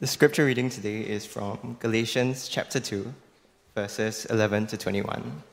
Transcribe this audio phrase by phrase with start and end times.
[0.00, 3.14] The scripture reading today is from Galatians chapter 2,
[3.76, 5.44] verses 11 to 21.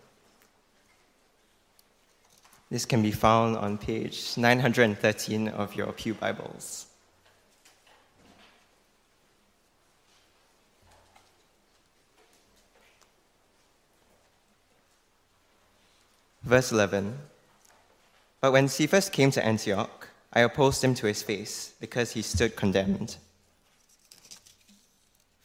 [2.72, 6.88] This can be found on page 913 of your Pew Bibles.
[16.42, 17.16] Verse 11
[18.42, 22.56] But when Cephas came to Antioch, I opposed him to his face, because he stood
[22.56, 23.18] condemned.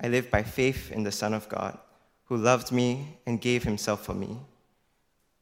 [0.00, 1.78] I live by faith in the Son of God,
[2.26, 4.38] who loved me and gave himself for me.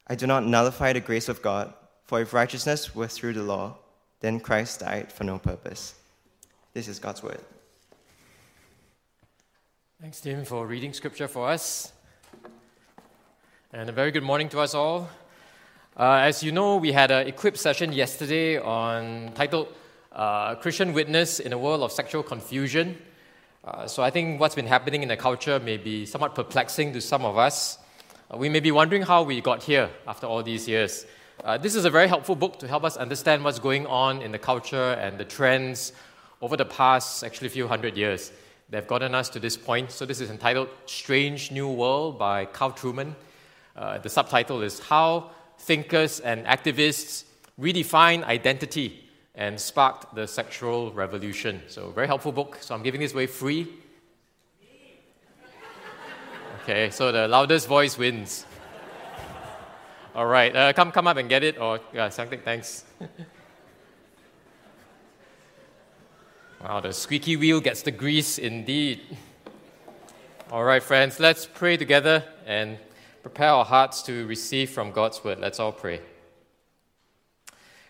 [0.06, 3.77] I do not nullify the grace of God, for if righteousness were through the law,
[4.20, 5.95] then Christ died for no purpose.
[6.72, 7.40] This is God's word.
[10.00, 11.92] Thanks, Tim, for reading scripture for us.
[13.72, 15.08] And a very good morning to us all.
[15.98, 19.68] Uh, as you know, we had an equip session yesterday on titled
[20.12, 22.96] uh, Christian Witness in a World of Sexual Confusion.
[23.66, 27.00] Uh, so I think what's been happening in the culture may be somewhat perplexing to
[27.00, 27.78] some of us.
[28.32, 31.04] Uh, we may be wondering how we got here after all these years.
[31.42, 34.30] Uh, this is a very helpful book to help us understand what's going on in
[34.30, 35.92] the culture and the trends
[36.40, 38.30] over the past, actually, few hundred years.
[38.70, 39.90] They've gotten us to this point.
[39.90, 43.16] So this is entitled Strange New World by Carl Trueman.
[43.74, 47.24] Uh, the subtitle is How thinkers and activists
[47.58, 49.05] Redefine identity
[49.36, 51.63] and sparked the sexual revolution.
[51.69, 52.58] So, very helpful book.
[52.61, 53.69] So, I'm giving this away free.
[56.63, 58.45] Okay, so the loudest voice wins.
[60.17, 62.41] All right, uh, come come up and get it, or yeah, something.
[62.41, 62.85] Thanks.
[66.61, 69.01] wow, the squeaky wheel gets the grease indeed.
[70.51, 72.79] All right, friends, let's pray together and
[73.20, 75.39] prepare our hearts to receive from God's word.
[75.39, 76.01] Let's all pray.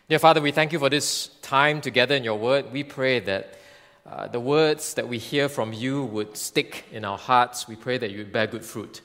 [0.08, 2.72] Dear Father, we thank you for this time together in your word.
[2.72, 3.54] We pray that
[4.04, 7.68] uh, the words that we hear from you would stick in our hearts.
[7.68, 9.00] We pray that you would bear good fruit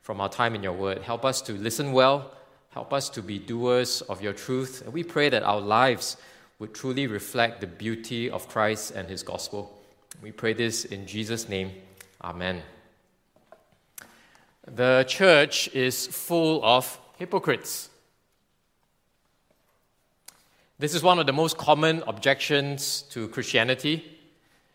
[0.00, 1.02] from our time in your word.
[1.02, 2.32] Help us to listen well.
[2.70, 4.80] Help us to be doers of your truth.
[4.82, 6.16] And we pray that our lives
[6.58, 9.78] would truly reflect the beauty of Christ and his gospel.
[10.22, 11.72] We pray this in Jesus' name.
[12.24, 12.62] Amen.
[14.66, 17.90] The church is full of hypocrites.
[20.82, 24.04] This is one of the most common objections to Christianity.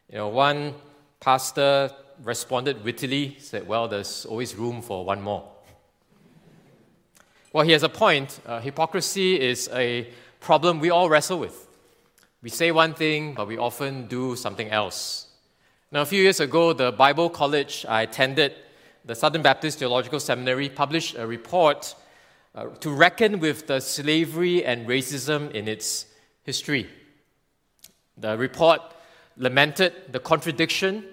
[0.10, 0.74] You know, one
[1.20, 1.92] pastor
[2.24, 5.44] responded wittily, said, Well, there's always room for one more.
[7.52, 8.40] Well, he has a point.
[8.46, 10.08] Uh, hypocrisy is a
[10.40, 11.68] problem we all wrestle with.
[12.42, 15.28] We say one thing, but we often do something else.
[15.92, 18.54] Now, a few years ago, the Bible college I attended
[19.04, 21.96] the Southern Baptist Theological Seminary published a report
[22.58, 26.08] uh, to reckon with the slavery and racism in its
[26.42, 26.90] history.
[28.18, 28.82] The report
[29.38, 31.06] lamented the contradiction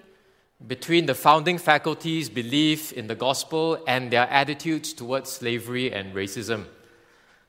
[0.65, 6.65] between the founding faculty's belief in the gospel and their attitudes towards slavery and racism.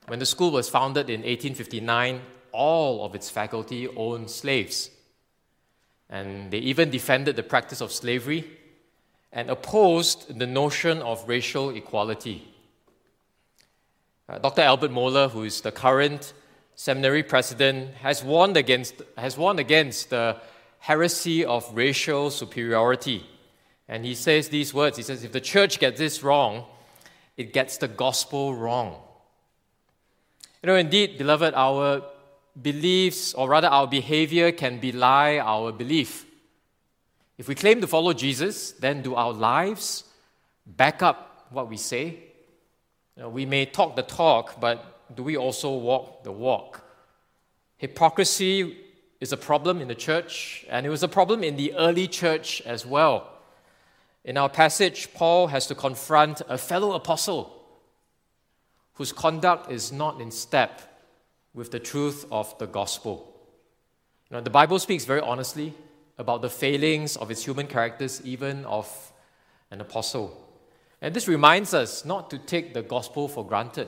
[0.08, 2.20] When the school was founded in 1859,
[2.52, 4.90] all of its faculty owned slaves.
[6.10, 8.44] And they even defended the practice of slavery
[9.32, 12.52] and opposed the notion of racial equality.
[14.28, 14.62] Uh, Dr.
[14.62, 16.32] Albert Mohler, who is the current
[16.74, 20.36] seminary president, has warned against, has warned against the
[20.80, 23.24] heresy of racial superiority
[23.88, 26.64] And he says these words He says, If the church gets this wrong,
[27.36, 28.96] it gets the gospel wrong.
[30.62, 32.02] You know, indeed, beloved, our
[32.60, 36.24] beliefs, or rather our behavior, can belie our belief.
[37.38, 40.04] If we claim to follow Jesus, then do our lives
[40.66, 42.25] back up what we say?
[43.16, 46.84] We may talk the talk, but do we also walk the walk?
[47.78, 48.76] Hypocrisy
[49.20, 52.60] is a problem in the church, and it was a problem in the early church
[52.62, 53.32] as well.
[54.24, 57.52] In our passage, Paul has to confront a fellow apostle
[58.94, 60.82] whose conduct is not in step
[61.54, 63.32] with the truth of the gospel.
[64.30, 65.72] The Bible speaks very honestly
[66.18, 69.12] about the failings of its human characters, even of
[69.70, 70.45] an apostle.
[71.06, 73.86] And this reminds us not to take the gospel for granted,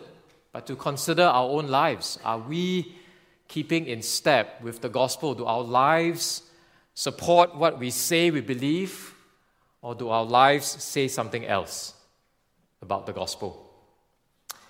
[0.53, 2.17] but to consider our own lives.
[2.25, 2.95] Are we
[3.49, 5.35] keeping in step with the gospel?
[5.35, 6.43] Do our lives
[6.95, 9.17] support what we say we believe,
[9.83, 11.95] or do our lives say something else
[12.83, 13.69] about the gospel?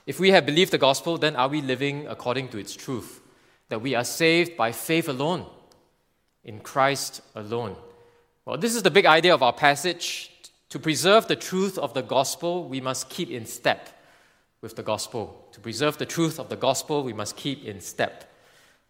[0.06, 3.20] If we have believed the gospel, then are we living according to its truth?
[3.68, 5.44] That we are saved by faith alone,
[6.44, 7.76] in Christ alone.
[8.46, 10.30] Well, this is the big idea of our passage.
[10.70, 13.88] To preserve the truth of the gospel, we must keep in step
[14.61, 15.49] with the gospel.
[15.53, 18.31] To preserve the truth of the gospel, we must keep in step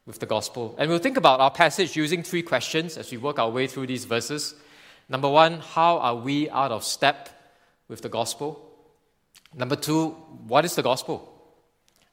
[0.04, 0.74] with the gospel.
[0.78, 3.86] And we'll think about our passage using three questions as we work our way through
[3.86, 4.54] these verses.
[5.08, 7.28] Number one, how are we out of step
[7.86, 8.64] with the gospel?
[9.54, 10.10] Number two,
[10.46, 11.32] what is the gospel?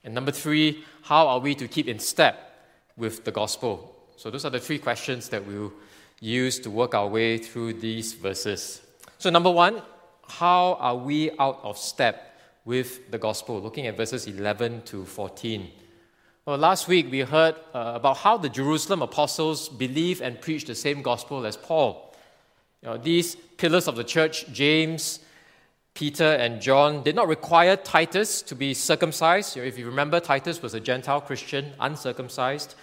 [0.04, 3.94] And number three, how are we to keep in step with the gospel?
[4.16, 5.74] So, those are the three questions that we'll
[6.22, 8.85] use to work our way through these verses.
[9.18, 9.82] So, number one,
[10.28, 13.62] how are we out of step with the gospel?
[13.62, 15.72] Looking at verses 11 to 14.
[16.46, 20.76] Well, last week we heard uh, about how the Jerusalem apostles believed and preached the
[20.76, 22.14] same gospel as Paul.
[22.82, 25.22] You know, these pillars of the church, James,
[25.94, 29.56] Peter, and John, did not require Titus to be circumcised.
[29.56, 32.76] You know, if you remember, Titus was a Gentile Christian, uncircumcised.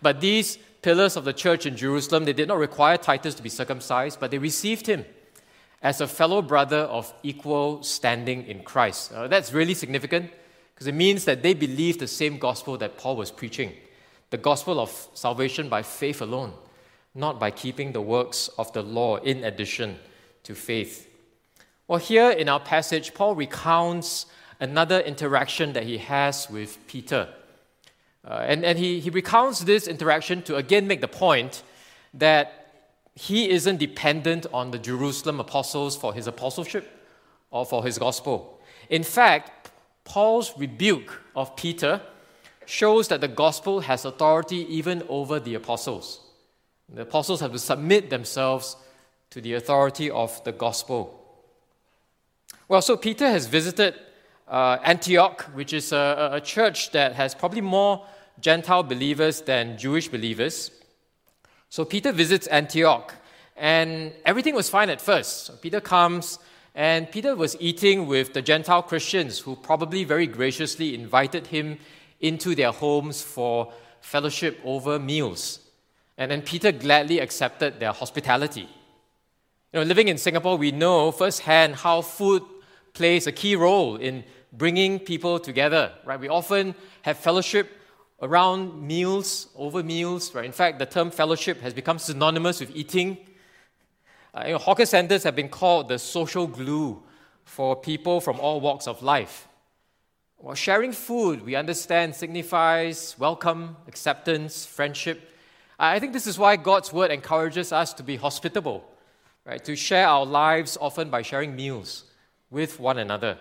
[0.00, 3.50] But these pillars of the church in Jerusalem, they did not require Titus to be
[3.50, 5.04] circumcised, but they received him
[5.82, 9.12] as a fellow brother of equal standing in Christ.
[9.12, 10.30] Uh, that's really significant
[10.74, 13.72] because it means that they believe the same gospel that Paul was preaching
[14.30, 16.52] the gospel of salvation by faith alone,
[17.14, 19.98] not by keeping the works of the law in addition
[20.44, 21.08] to faith.
[21.88, 24.26] Well, here in our passage, Paul recounts
[24.60, 27.28] another interaction that he has with Peter.
[28.24, 31.62] Uh, and and he, he recounts this interaction to again make the point
[32.14, 32.59] that
[33.20, 36.88] he isn't dependent on the Jerusalem apostles for his apostleship
[37.50, 38.58] or for his gospel.
[38.88, 39.70] In fact,
[40.04, 42.00] Paul's rebuke of Peter
[42.64, 46.20] shows that the gospel has authority even over the apostles.
[46.88, 48.76] The apostles have to submit themselves
[49.28, 51.00] to the authority of the gospel.
[52.68, 53.96] Well, so Peter has visited
[54.48, 58.06] uh, Antioch, which is a, a church that has probably more
[58.40, 60.70] Gentile believers than Jewish believers.
[61.70, 63.14] So Peter visits Antioch,
[63.56, 65.46] and everything was fine at first.
[65.46, 66.40] So Peter comes,
[66.74, 71.78] and Peter was eating with the Gentile Christians who probably very graciously invited him
[72.20, 75.60] into their homes for fellowship over meals.
[76.18, 78.68] And then Peter gladly accepted their hospitality.
[79.72, 82.42] You know, living in Singapore, we know firsthand how food
[82.94, 86.18] plays a key role in bringing people together, right?
[86.18, 87.70] We often have fellowship
[88.22, 90.44] around meals, over meals, right?
[90.44, 93.18] In fact, the term fellowship has become synonymous with eating
[94.32, 97.02] uh, you know, hawker centers have been called the social glue
[97.44, 99.48] for people from all walks of life.
[100.38, 105.32] Well, sharing food, we understand, signifies welcome, acceptance, friendship.
[105.78, 108.84] I think this is why God's word encourages us to be hospitable,
[109.44, 109.62] right?
[109.64, 112.04] To share our lives often by sharing meals
[112.50, 113.36] with one another.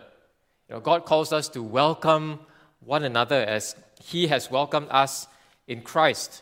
[0.67, 2.39] You know, God calls us to welcome
[2.79, 5.27] one another as He has welcomed us
[5.67, 6.41] in Christ.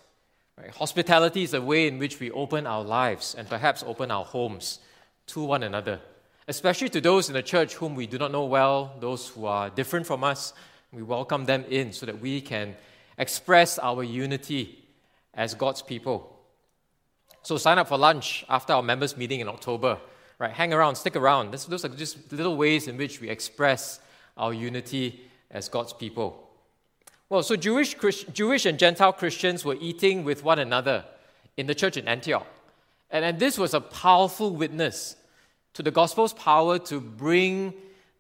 [0.58, 0.72] Right?
[0.76, 4.80] Hospitality is a way in which we open our lives and perhaps open our homes
[5.28, 6.00] to one another,
[6.48, 9.70] especially to those in the church whom we do not know well, those who are
[9.70, 10.54] different from us.
[10.92, 12.76] We welcome them in so that we can
[13.18, 14.84] express our unity
[15.34, 16.40] as God's people.
[17.44, 20.00] So sign up for lunch after our members' meeting in October.
[20.40, 20.52] Right?
[20.52, 21.52] Hang around, stick around.
[21.52, 24.00] those are just little ways in which we express
[24.38, 26.47] our unity as God's people.
[27.30, 27.94] Well, so Jewish,
[28.32, 31.04] Jewish and Gentile Christians were eating with one another
[31.58, 32.48] in the church in Antioch.
[33.10, 35.18] And, and this was a powerful witness
[35.74, 37.74] to the gospel's power to bring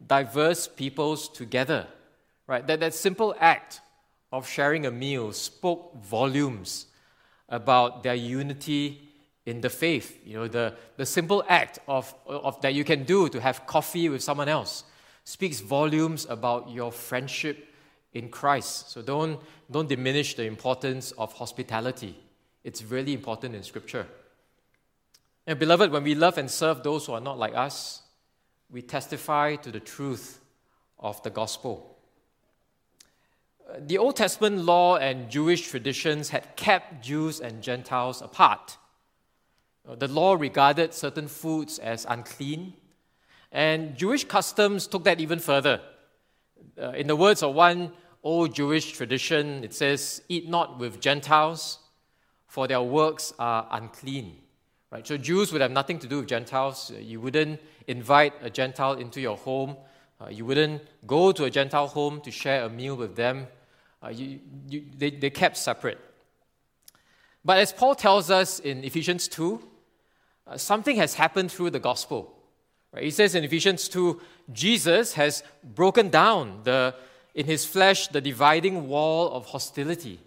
[0.05, 1.87] diverse peoples together.
[2.47, 2.67] Right?
[2.67, 3.79] That, that simple act
[4.33, 6.87] of sharing a meal spoke volumes
[7.47, 9.01] about their unity
[9.45, 10.19] in the faith.
[10.25, 14.09] You know, the, the simple act of, of, that you can do to have coffee
[14.09, 14.83] with someone else
[15.23, 17.67] speaks volumes about your friendship
[18.13, 18.91] in Christ.
[18.91, 22.17] So don't, don't diminish the importance of hospitality.
[22.63, 24.07] It's really important in Scripture.
[25.45, 28.01] And beloved, when we love and serve those who are not like us,
[28.69, 30.41] we testify to the truth
[30.99, 31.97] of the gospel.
[33.69, 38.77] Uh, the Old Testament law and Jewish traditions had kept Jews and Gentiles apart.
[39.87, 42.73] Uh, the law regarded certain foods as unclean,
[43.51, 45.79] and Jewish customs took that even further.
[46.81, 47.91] Uh, in the words of one
[48.23, 51.79] old Jewish tradition, it says, Eat not with Gentiles,
[52.47, 54.37] for their works are unclean.
[54.91, 55.05] Right?
[55.05, 56.91] So Jews would have nothing to do with Gentiles.
[56.97, 59.75] You wouldn't invite a Gentile into your home.
[60.19, 63.47] Uh, you wouldn't go to a Gentile home to share a meal with them.
[64.03, 65.99] Uh, you, you, they, they kept separate.
[67.43, 69.61] But as Paul tells us in Ephesians 2,
[70.47, 72.36] uh, something has happened through the gospel.
[72.99, 76.95] He says in Ephesians 2 Jesus has broken down the,
[77.35, 80.19] in his flesh the dividing wall of hostility,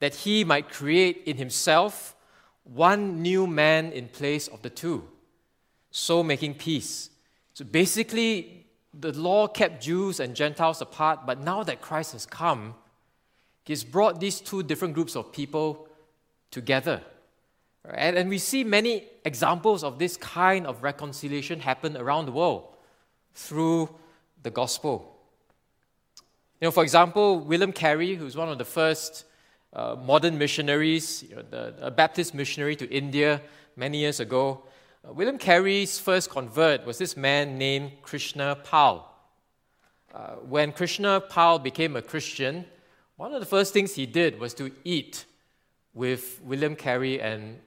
[0.00, 2.14] that he might create in himself
[2.64, 5.06] one new man in place of the two,
[5.90, 7.10] so making peace.
[7.52, 12.74] So basically, the law kept Jews and Gentiles apart, but now that Christ has come,
[13.64, 15.88] he's brought these two different groups of people
[16.50, 17.02] together.
[17.90, 22.68] And, and we see many examples of this kind of reconciliation happen around the world
[23.34, 23.90] through
[24.42, 25.14] the gospel.
[26.60, 29.24] You know, for example, William Carey, who's one of the first
[29.72, 33.42] uh, modern missionaries, you know, the, a Baptist missionary to India
[33.76, 34.62] many years ago.
[35.06, 39.10] Uh, William Carey's first convert was this man named Krishna Pal.
[40.14, 42.64] Uh, when Krishna Pal became a Christian,
[43.16, 45.24] one of the first things he did was to eat
[45.92, 47.58] with William Carey and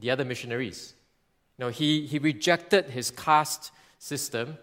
[0.00, 0.94] the other missionaries.
[1.58, 4.58] You know, he, he rejected his caste system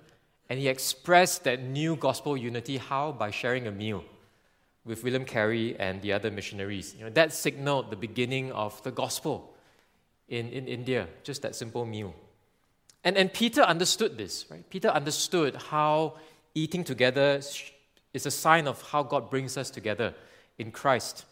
[0.49, 3.13] and he expressed that new gospel unity how?
[3.13, 4.03] By sharing a meal
[4.83, 6.95] with William Carey and the other missionaries.
[6.97, 9.53] You know, that signaled the beginning of the gospel
[10.27, 12.13] in, in India, just that simple meal.
[13.03, 14.67] And, and Peter understood this, right?
[14.69, 16.15] Peter understood how
[16.53, 17.41] eating together
[18.13, 20.13] is a sign of how God brings us together
[20.57, 21.25] in Christ.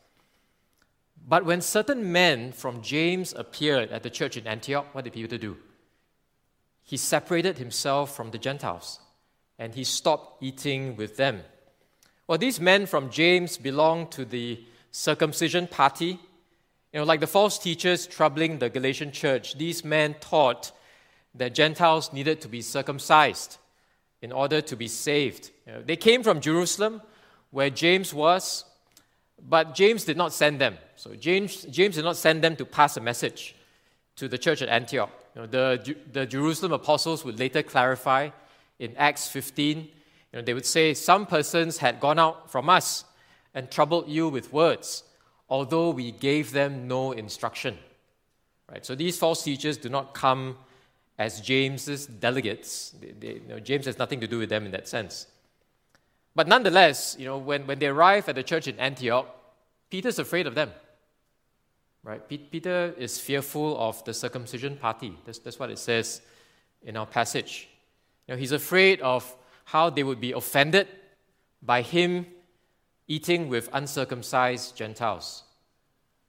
[1.28, 5.38] But when certain men from James appeared at the church in Antioch, what did Peter
[5.38, 5.58] do?
[6.84, 9.00] He separated himself from the Gentiles
[9.60, 11.42] and he stopped eating with them.
[12.28, 16.20] Well, these men from James belonged to the circumcision party.
[16.94, 20.72] You know, like the false teachers troubling the Galatian church, these men taught
[21.36, 23.58] that Gentiles needed to be circumcised
[24.22, 25.52] in order to be saved.
[25.68, 27.02] You know, they came from Jerusalem,
[27.52, 28.66] where James was,
[29.48, 30.78] but James did not send them.
[30.96, 33.56] So James, James did not send them to pass a message
[34.18, 35.12] to the church at Antioch.
[35.36, 38.30] You know, the, the Jerusalem apostles would later clarify
[38.80, 39.90] in Acts 15
[40.32, 43.06] you know, they would say, Some persons had gone out from us
[43.54, 45.04] and troubled you with words,
[45.50, 47.78] although we gave them no instruction.
[48.72, 48.86] Right?
[48.86, 50.58] So these false teachers do not come
[51.18, 52.92] as James's delegates.
[52.92, 55.28] They, they, you know, James has nothing to do with them in that sense.
[56.40, 59.28] But nonetheless, you know, when, when they arrive at the church in Antioch,
[59.90, 60.72] Peter's afraid of them.
[62.02, 62.26] Right?
[62.30, 65.18] Peter is fearful of the circumcision party.
[65.26, 66.22] That's, that's what it says
[66.82, 67.68] in our passage.
[68.26, 70.88] You know, he's afraid of how they would be offended
[71.62, 72.26] by him
[73.10, 75.44] eating with uncircumcised Gentiles.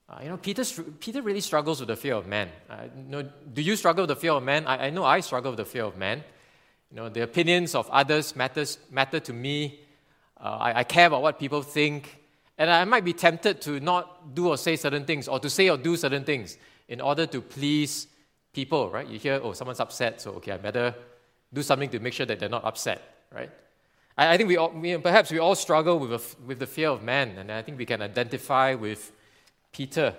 [0.08, 0.64] Uh, you know, Peter,
[0.98, 2.48] Peter really struggles with the fear of man.
[2.68, 3.22] Uh, you know,
[3.54, 4.66] do you struggle with the fear of man?
[4.66, 6.24] I, I know I struggle with the fear of man.
[6.90, 9.78] You know, the opinions of others matters, matter to me.
[10.42, 12.22] Uh, I, I care about what people think.
[12.58, 15.70] And I might be tempted to not do or say certain things, or to say
[15.70, 18.06] or do certain things in order to please
[18.52, 19.06] people, right?
[19.06, 20.94] You hear, oh, someone's upset, so okay, I better
[21.52, 23.50] do something to make sure that they're not upset right?
[24.16, 26.88] I, I think we, all, we, perhaps we all struggle with, a, with the fear
[26.88, 29.12] of man, and I think we can identify with
[29.72, 30.14] Peter.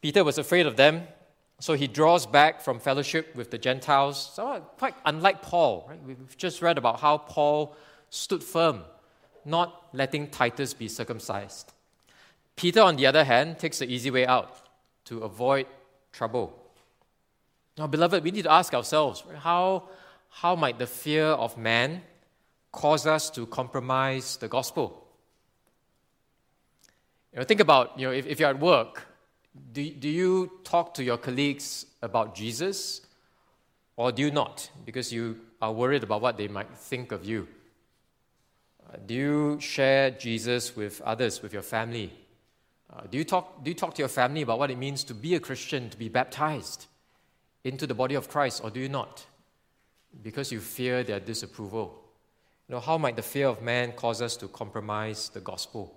[0.00, 1.06] Peter was afraid of them,
[1.60, 4.38] so he draws back from fellowship with the Gentiles.
[4.78, 5.98] Quite unlike Paul, right?
[6.06, 7.76] We've just read about how Paul
[8.10, 8.82] stood firm,
[9.44, 11.72] not letting Titus be circumcised.
[12.56, 14.68] Peter, on the other hand, takes the easy way out
[15.04, 15.66] to avoid
[16.12, 16.56] trouble.
[17.76, 19.88] Now, beloved, we need to ask ourselves how
[20.30, 22.02] how might the fear of man
[22.72, 25.06] cause us to compromise the gospel?
[27.32, 29.06] You know, think about, you know, if, if you're at work,
[29.72, 33.00] do, do you talk to your colleagues about Jesus
[33.96, 34.70] or do you not?
[34.84, 37.48] Because you are worried about what they might think of you.
[38.90, 42.10] Uh, do you share Jesus with others, with your family?
[42.90, 45.14] Uh, do, you talk, do you talk to your family about what it means to
[45.14, 46.86] be a Christian, to be baptized
[47.64, 49.26] into the body of Christ, or do you not?
[50.22, 52.02] Because you fear their disapproval.
[52.66, 55.94] You know, how might the fear of man cause us to compromise the gospel?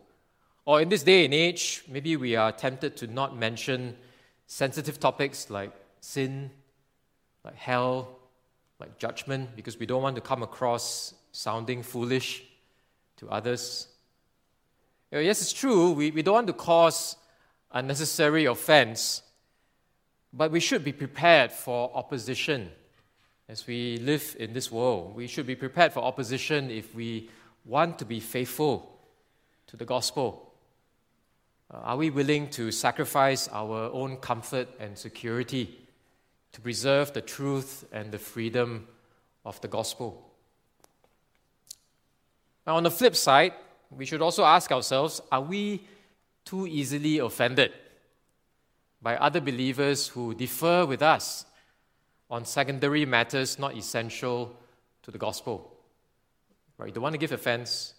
[0.65, 3.95] Or in this day and age, maybe we are tempted to not mention
[4.47, 5.71] sensitive topics like
[6.01, 6.51] sin,
[7.45, 8.19] like hell,
[8.79, 12.43] like judgment, because we don't want to come across sounding foolish
[13.21, 13.87] to others.
[15.11, 17.15] Yes, it's true, we, we don't want to cause
[17.71, 19.21] unnecessary offense,
[20.33, 22.71] but we should be prepared for opposition
[23.47, 25.15] as we live in this world.
[25.15, 27.29] We should be prepared for opposition if we
[27.63, 28.99] want to be faithful
[29.67, 30.53] to the gospel.
[31.71, 35.77] Uh, are we willing to sacrifice our own comfort and security
[36.53, 38.87] to preserve the truth and the freedom
[39.45, 40.30] of the gospel?
[42.65, 43.53] Now, on the flip side,
[43.89, 45.83] we should also ask ourselves are we
[46.45, 47.71] too easily offended
[49.01, 51.45] by other believers who differ with us
[52.29, 54.55] on secondary matters not essential
[55.03, 55.75] to the gospel?
[56.77, 56.87] Right?
[56.87, 57.93] You don't want to give offense,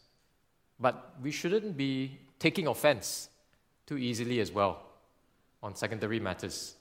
[0.78, 3.28] but we shouldn't be taking offense
[3.86, 4.82] too easily as well
[5.62, 6.74] on secondary matters.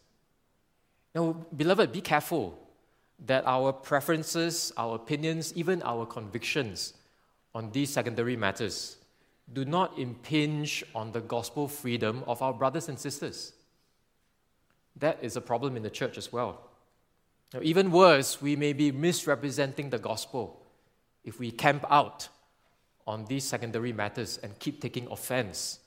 [1.14, 2.58] Now, beloved, be careful
[3.26, 6.94] that our preferences, our opinions, even our convictions
[7.54, 8.98] on these secondary matters
[9.52, 13.54] do not impinge on the gospel freedom of our brothers and sisters.
[14.96, 16.70] That is a problem in the church as well.
[17.54, 20.62] Now, even worse, we may be misrepresenting the gospel
[21.24, 22.30] if we camp out
[23.06, 25.80] on these secondary matters and keep taking offense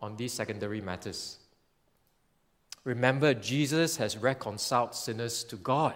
[0.00, 1.38] on these secondary matters.
[2.84, 5.94] Remember, Jesus has reconciled sinners to God,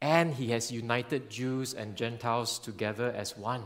[0.00, 3.64] and he has united Jews and Gentiles together as one.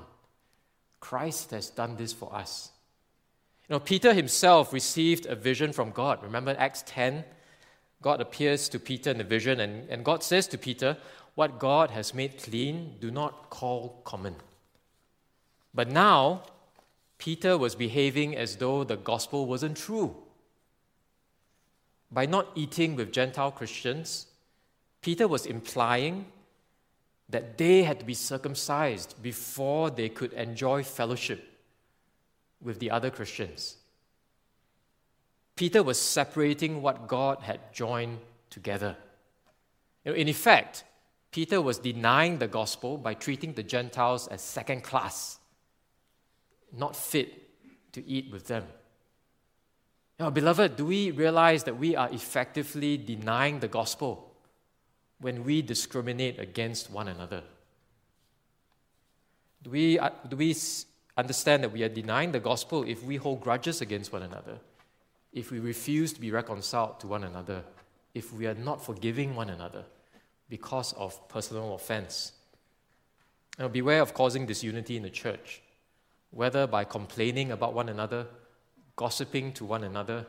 [1.00, 2.71] Christ has done this for us.
[3.69, 6.23] You know, Peter himself received a vision from God.
[6.23, 7.25] Remember Acts 10?
[8.03, 10.99] God appears to Peter in the vision, and, and God says to Peter,
[11.35, 14.37] What God has made clean, do not call common.
[15.73, 16.42] But now,
[17.18, 20.14] Peter was behaving as though the gospel wasn't true.
[22.11, 24.27] By not eating with Gentile Christians,
[25.05, 26.25] Peter was implying
[27.29, 31.47] that they had to be circumcised before they could enjoy fellowship
[32.62, 33.77] with the other Christians.
[35.57, 38.17] Peter was separating what God had joined
[38.49, 38.97] together.
[40.07, 40.85] in effect,
[41.31, 45.38] Peter was denying the gospel by treating the Gentiles as second class
[46.73, 47.29] not fit
[47.93, 48.64] to eat with them.
[50.19, 54.31] Now, beloved, do we realize that we are effectively denying the gospel
[55.25, 57.43] when we discriminate against one another?
[59.63, 60.55] Do we, uh, do we
[61.17, 64.59] understand that we are denying the gospel if we hold grudges against one another,
[65.33, 67.65] if we refuse to be reconciled to one another,
[68.13, 69.85] if we are not forgiving one another
[70.51, 72.33] because of personal offense?
[73.59, 75.63] Now, beware of causing disunity in the church
[76.33, 78.27] whether by complaining about one another,
[78.97, 80.27] gossiping to one another,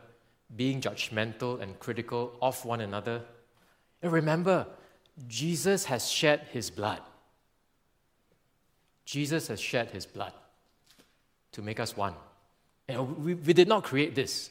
[0.55, 3.23] being judgmental and critical of one another.
[4.01, 4.67] And remember,
[5.27, 7.01] Jesus has shed his blood.
[9.05, 10.33] Jesus has shed his blood
[11.51, 12.13] to make us one.
[12.87, 14.49] And we, we did not create this.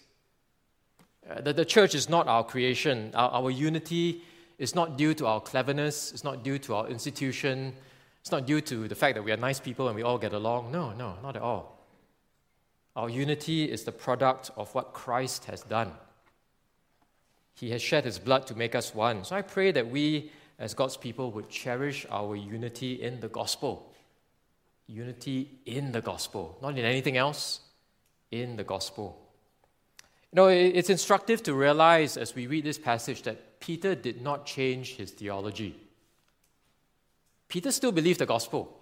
[1.28, 3.10] Uh, the, the church is not our creation.
[3.14, 4.22] Our, our unity
[4.58, 7.74] is not due to our cleverness, it's not due to our institution,
[8.20, 10.32] it's not due to the fact that we are nice people and we all get
[10.32, 10.70] along.
[10.70, 11.78] No, no, not at all.
[12.96, 15.92] Our unity is the product of what Christ has done.
[17.54, 19.24] He has shed his blood to make us one.
[19.24, 20.30] So I pray that we,
[20.64, 23.92] as God's people, would cherish our unity in the gospel.
[24.86, 27.60] Unity in the gospel, not in anything else,
[28.30, 29.20] in the gospel.
[30.32, 34.46] You know, it's instructive to realize as we read this passage that Peter did not
[34.46, 35.76] change his theology.
[37.46, 38.74] Peter still believed the gospel.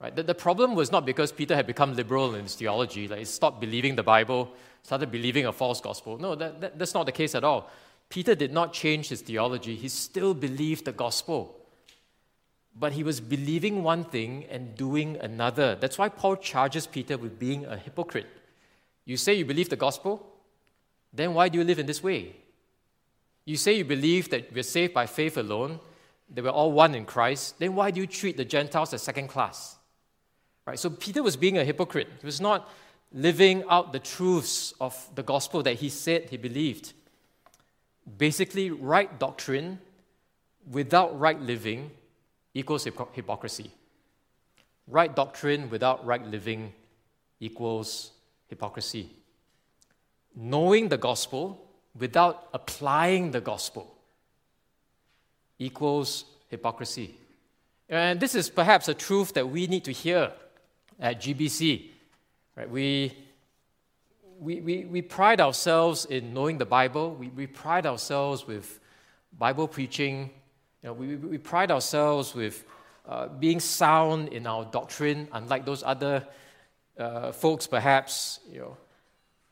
[0.00, 0.16] Right?
[0.16, 3.26] The, the problem was not because Peter had become liberal in his theology, like he
[3.26, 4.50] stopped believing the Bible,
[4.82, 6.16] started believing a false gospel.
[6.18, 7.70] No, that, that, that's not the case at all.
[8.08, 11.56] Peter did not change his theology, he still believed the gospel.
[12.78, 15.76] But he was believing one thing and doing another.
[15.76, 18.26] That's why Paul charges Peter with being a hypocrite.
[19.04, 20.26] You say you believe the gospel,
[21.12, 22.36] then why do you live in this way?
[23.46, 25.80] You say you believe that we're saved by faith alone,
[26.34, 29.28] that we're all one in Christ, then why do you treat the Gentiles as second
[29.28, 29.76] class?
[30.66, 30.78] Right?
[30.78, 32.08] So Peter was being a hypocrite.
[32.20, 32.68] He was not
[33.12, 36.92] living out the truths of the gospel that he said he believed.
[38.06, 39.80] Basically, right doctrine
[40.70, 41.90] without right living
[42.54, 43.70] equals hypocrisy.
[44.86, 46.72] Right doctrine without right living
[47.40, 48.12] equals
[48.48, 49.10] hypocrisy.
[50.36, 51.66] knowing the gospel
[51.98, 53.96] without applying the gospel
[55.58, 57.14] equals hypocrisy.
[57.88, 60.30] And this is perhaps a truth that we need to hear
[61.00, 61.86] at GBC.
[62.54, 62.68] Right?
[62.68, 63.16] We,
[64.38, 68.80] we, we, we pride ourselves in knowing the Bible, we, we pride ourselves with
[69.38, 70.30] Bible preaching,
[70.82, 72.64] you know, we, we pride ourselves with
[73.08, 76.26] uh, being sound in our doctrine, unlike those other
[76.98, 78.40] uh, folks, perhaps.
[78.50, 78.76] You know.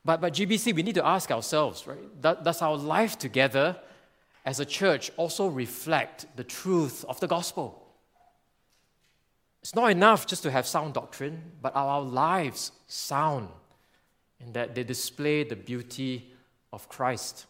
[0.03, 2.21] But, but GBC, we need to ask ourselves, right?
[2.21, 3.77] Does, our life together
[4.45, 7.81] as a church also reflect the truth of the gospel?
[9.61, 13.49] It's not enough just to have sound doctrine, but are our lives sound
[14.39, 16.31] in that they display the beauty
[16.73, 17.45] of Christ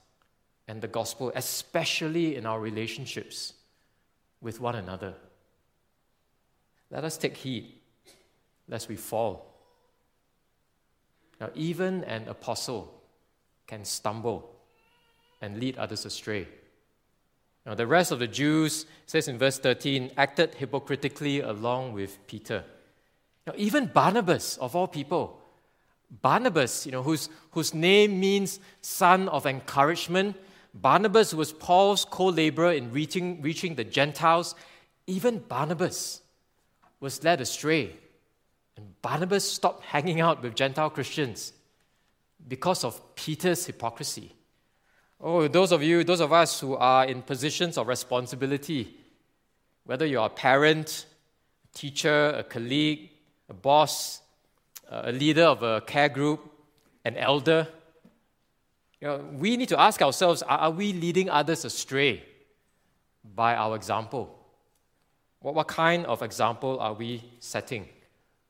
[0.68, 3.54] and the gospel, especially in our relationships
[4.42, 5.14] with one another?
[6.92, 7.74] Let us take heed
[8.68, 9.54] lest we fall.
[11.40, 12.94] Now, even an apostle
[13.68, 14.56] can stumble
[15.42, 16.48] and lead others astray.
[17.66, 22.64] Now, the rest of the Jews, says in verse 13, acted hypocritically along with Peter.
[23.48, 25.42] Now, even Barnabas, of all people,
[26.10, 30.36] Barnabas, you know, whose, whose name means son of encouragement,
[30.74, 34.56] Barnabas was Paul's co laborer in reaching, reaching the Gentiles.
[35.08, 36.22] Even Barnabas
[37.00, 37.92] was led astray.
[38.76, 41.54] And Barnabas stopped hanging out with Gentile Christians
[42.48, 44.32] because of Peter's hypocrisy.
[45.22, 48.98] Oh, those of you, those of us who are in positions of responsibility,
[49.86, 51.06] whether you're a parent,
[51.64, 53.12] a teacher, a colleague,
[53.50, 54.22] a boss,
[54.90, 56.52] a leader of a care group,
[57.04, 57.68] an elder,
[59.02, 62.24] you know, we need to ask ourselves are, we leading others astray
[63.36, 64.36] by our example?
[65.42, 67.88] What, what kind of example are we setting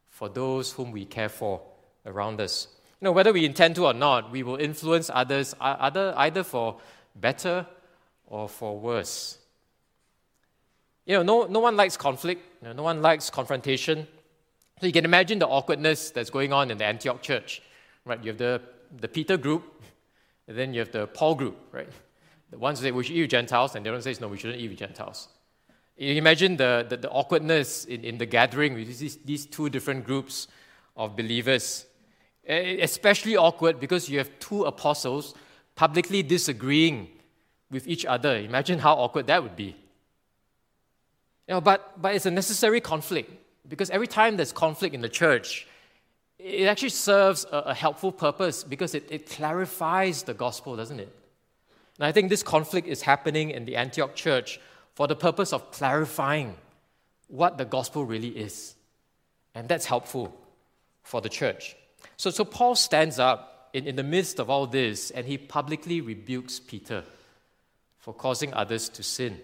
[0.09, 1.61] for those whom we care for
[2.05, 2.67] around us?
[3.01, 6.79] You know, whether we intend to or not, we will influence others either, either for
[7.15, 7.65] better
[8.27, 9.37] or for worse.
[11.05, 14.07] You know, no, no one likes conflict, you know, no one likes confrontation.
[14.79, 17.61] So you can imagine the awkwardness that's going on in the Antioch church.
[18.03, 18.21] Right?
[18.21, 18.61] You have the,
[18.99, 19.83] the Peter group,
[20.47, 21.87] and then you have the Paul group, right?
[22.51, 24.37] The ones say we should eat with Gentiles, and the other one says no, we
[24.37, 25.29] shouldn't eat with Gentiles.
[25.97, 30.03] You imagine the, the, the awkwardness in, in the gathering with these, these two different
[30.03, 30.49] groups
[30.97, 31.85] of believers.
[32.47, 35.33] Especially awkward because you have two apostles
[35.73, 37.07] publicly disagreeing
[37.71, 38.37] with each other.
[38.37, 39.75] Imagine how awkward that would be.
[41.47, 43.31] You know, but, but it's a necessary conflict
[43.67, 45.67] because every time there's conflict in the church,
[46.37, 51.13] it actually serves a, a helpful purpose because it, it clarifies the gospel, doesn't it?
[51.97, 54.59] And I think this conflict is happening in the Antioch church
[54.93, 56.55] for the purpose of clarifying
[57.27, 58.75] what the gospel really is.
[59.53, 60.35] And that's helpful
[61.03, 61.75] for the church.
[62.17, 66.01] So, so Paul stands up in, in the midst of all this and he publicly
[66.01, 67.03] rebukes Peter
[67.99, 69.39] for causing others to sin.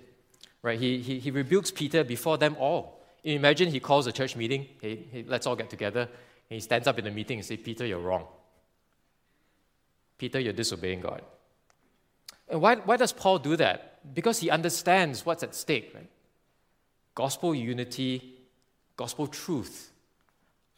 [0.62, 0.80] Right?
[0.80, 3.01] He, he, he rebukes Peter before them all.
[3.24, 6.02] Imagine he calls a church meeting, hey, hey, let's all get together.
[6.02, 8.26] And he stands up in the meeting and says, Peter, you're wrong.
[10.18, 11.22] Peter, you're disobeying God.
[12.50, 14.14] And why, why does Paul do that?
[14.14, 16.10] Because he understands what's at stake, right?
[17.16, 18.36] Gospel unity,
[18.98, 19.92] gospel truth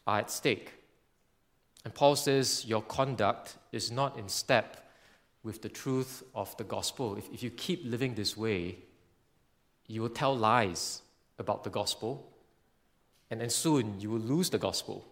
[0.05, 0.71] are at stake.
[1.83, 4.89] And Paul says, Your conduct is not in step
[5.43, 7.15] with the truth of the gospel.
[7.17, 8.77] If, if you keep living this way,
[9.87, 11.01] you will tell lies
[11.39, 12.31] about the gospel,
[13.33, 15.03] and then soon you will lose the gospel.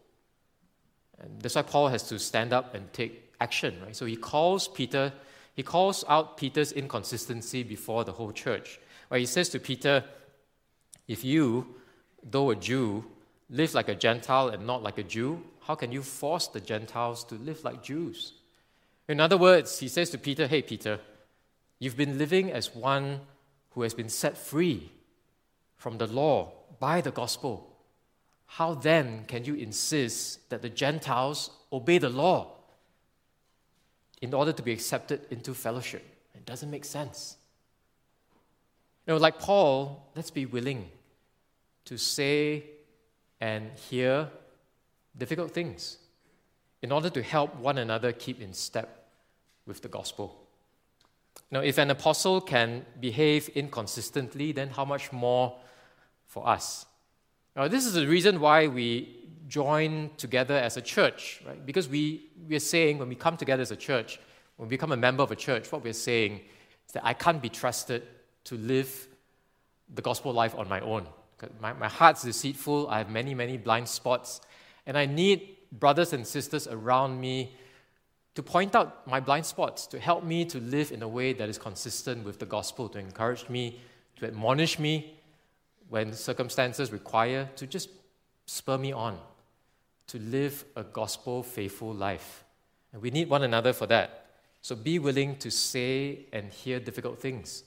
[1.19, 3.95] And that's why Paul has to stand up and take action, right?
[3.95, 5.11] So he calls Peter,
[5.55, 8.79] he calls out Peter's inconsistency before the whole church.
[9.07, 10.03] Where he says to Peter,
[11.07, 11.65] If you,
[12.21, 13.05] though a Jew,
[13.49, 17.23] live like a Gentile and not like a Jew, how can you force the Gentiles
[17.23, 18.33] to live like Jews?
[19.07, 20.99] In other words, he says to Peter, Hey, Peter,
[21.79, 23.21] you've been living as one
[23.71, 24.91] who has been set free
[25.75, 27.70] from the law by the gospel.
[28.55, 32.51] How then can you insist that the Gentiles obey the law
[34.21, 36.03] in order to be accepted into fellowship?
[36.35, 37.37] It doesn't make sense.
[39.07, 40.89] You know, like Paul, let's be willing
[41.85, 42.65] to say
[43.39, 44.29] and hear
[45.17, 45.97] difficult things
[46.81, 49.07] in order to help one another keep in step
[49.65, 50.45] with the gospel.
[51.51, 55.57] Now, if an apostle can behave inconsistently, then how much more
[56.27, 56.85] for us?
[57.55, 61.65] Now, this is the reason why we join together as a church, right?
[61.65, 64.19] Because we, we are saying when we come together as a church,
[64.55, 66.39] when we become a member of a church, what we're saying
[66.87, 68.03] is that I can't be trusted
[68.45, 69.07] to live
[69.93, 71.05] the gospel life on my own.
[71.59, 74.39] My, my heart's deceitful, I have many, many blind spots,
[74.85, 77.55] and I need brothers and sisters around me
[78.35, 81.49] to point out my blind spots, to help me to live in a way that
[81.49, 83.81] is consistent with the gospel, to encourage me,
[84.17, 85.17] to admonish me
[85.91, 87.89] when circumstances require, to just
[88.45, 89.19] spur me on
[90.07, 92.45] to live a gospel faithful life.
[92.93, 94.25] And we need one another for that.
[94.61, 97.65] So be willing to say and hear difficult things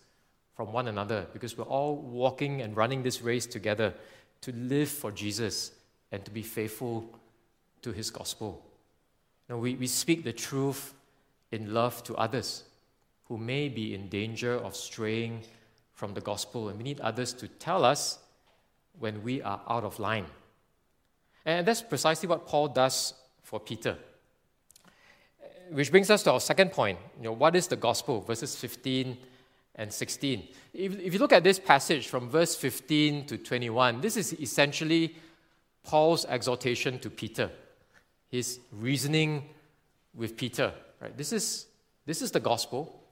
[0.57, 3.93] from one another because we're all walking and running this race together
[4.41, 5.73] to live for Jesus
[6.11, 7.05] and to be faithful
[7.83, 8.65] to his gospel.
[9.51, 10.95] Now, we, we speak the truth
[11.53, 12.65] in love to others
[13.29, 15.43] who may be in danger of straying
[15.95, 18.19] from the gospel, and we need others to tell us
[18.99, 20.27] when we are out of line.
[21.45, 23.97] And that's precisely what Paul does for Peter.
[25.71, 26.99] Which brings us to our second point.
[27.19, 28.21] You know, what is the gospel?
[28.21, 29.17] Verses 15
[29.77, 30.49] and 16.
[30.73, 35.17] If, if you look at this passage from verse 15 to 21, this is essentially
[35.85, 37.51] Paul's exhortation to Peter,
[38.29, 39.45] his reasoning
[40.15, 40.73] with Peter.
[41.01, 41.17] Right?
[41.17, 41.67] This, is,
[42.07, 43.03] this is the gospel,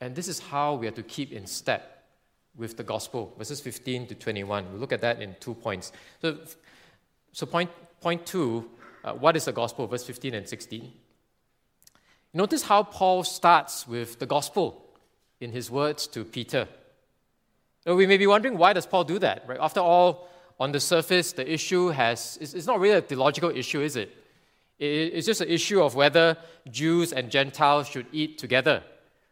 [0.00, 1.99] and this is how we are to keep in step
[2.56, 3.34] with the gospel.
[3.38, 4.70] Verses 15 to 21.
[4.70, 5.92] We'll look at that in two points.
[6.20, 6.38] So,
[7.32, 8.68] so point, point two
[9.02, 9.86] uh, what is the gospel?
[9.86, 10.92] Verse 15 and 16.
[12.34, 14.84] Notice how Paul starts with the gospel
[15.40, 16.68] in his words to Peter.
[17.86, 19.44] Now, we may be wondering why does Paul do that?
[19.48, 19.58] Right?
[19.60, 23.80] After all, on the surface, the issue has it's, it's not really a theological issue,
[23.80, 24.14] is it?
[24.78, 26.36] It's just an issue of whether
[26.70, 28.82] Jews and Gentiles should eat together.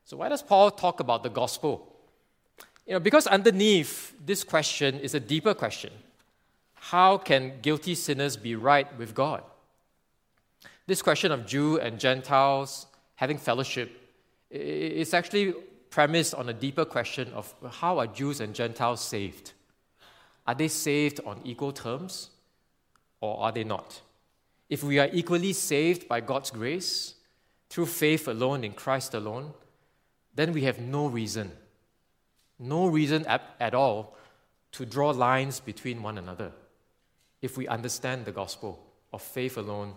[0.05, 1.88] So why does Paul talk about the gospel?
[2.89, 5.93] You know, because underneath this question is a deeper question.
[6.73, 9.43] How can guilty sinners be right with God?
[10.87, 13.91] This question of Jew and Gentiles having fellowship
[14.51, 15.53] is actually
[15.91, 19.53] premised on a deeper question of how are Jews and Gentiles saved?
[20.47, 22.31] Are they saved on equal terms
[23.21, 24.01] or are they not?
[24.71, 27.17] If we are equally saved by God's grace,
[27.69, 29.53] through faith alone in Christ alone,
[30.35, 31.53] then we have no reason,
[32.59, 34.17] no reason at, at all
[34.73, 36.53] to draw lines between one another
[37.41, 39.95] if we understand the gospel of faith alone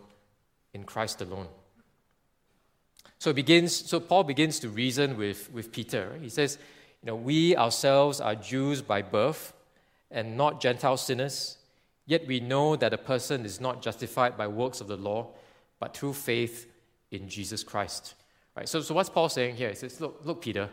[0.74, 1.48] in Christ alone.
[3.18, 6.18] So begins, so Paul begins to reason with, with Peter.
[6.22, 6.58] He says,
[7.02, 9.54] you know, we ourselves are Jews by birth
[10.10, 11.58] and not Gentile sinners,
[12.06, 15.30] yet we know that a person is not justified by works of the law,
[15.80, 16.68] but through faith
[17.12, 18.16] in Jesus Christ.
[18.56, 18.68] Right?
[18.68, 19.70] So, so what's Paul saying here?
[19.70, 20.70] He says, look, look, Peter,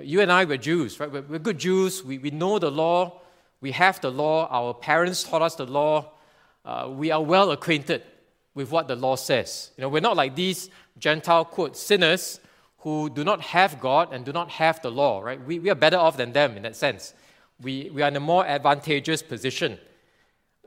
[0.00, 1.10] you and I were Jews, right?
[1.10, 2.04] We're, we're good Jews.
[2.04, 3.20] We, we know the law.
[3.60, 4.48] We have the law.
[4.50, 6.12] Our parents taught us the law.
[6.64, 8.02] Uh, we are well acquainted
[8.54, 9.70] with what the law says.
[9.76, 12.40] You know, we're not like these Gentile, quote, sinners
[12.78, 15.44] who do not have God and do not have the law, right?
[15.44, 17.14] We, we are better off than them in that sense.
[17.60, 19.78] We, we are in a more advantageous position.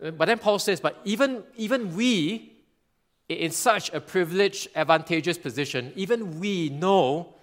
[0.04, 2.54] Uh, but then Paul says, but even, even we,
[3.28, 7.36] in such a privileged, advantageous position, even we know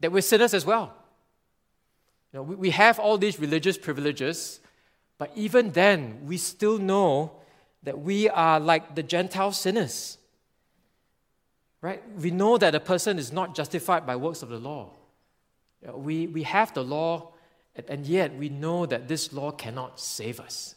[0.00, 0.94] that we're sinners as well.
[2.42, 4.60] We have all these religious privileges,
[5.18, 7.32] but even then, we still know
[7.82, 10.18] that we are like the Gentile sinners.
[11.80, 12.02] Right?
[12.16, 14.90] We know that a person is not justified by works of the law.
[15.82, 17.32] We, we have the law,
[17.88, 20.74] and yet we know that this law cannot save us.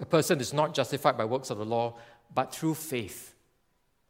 [0.00, 1.96] A person is not justified by works of the law,
[2.34, 3.34] but through faith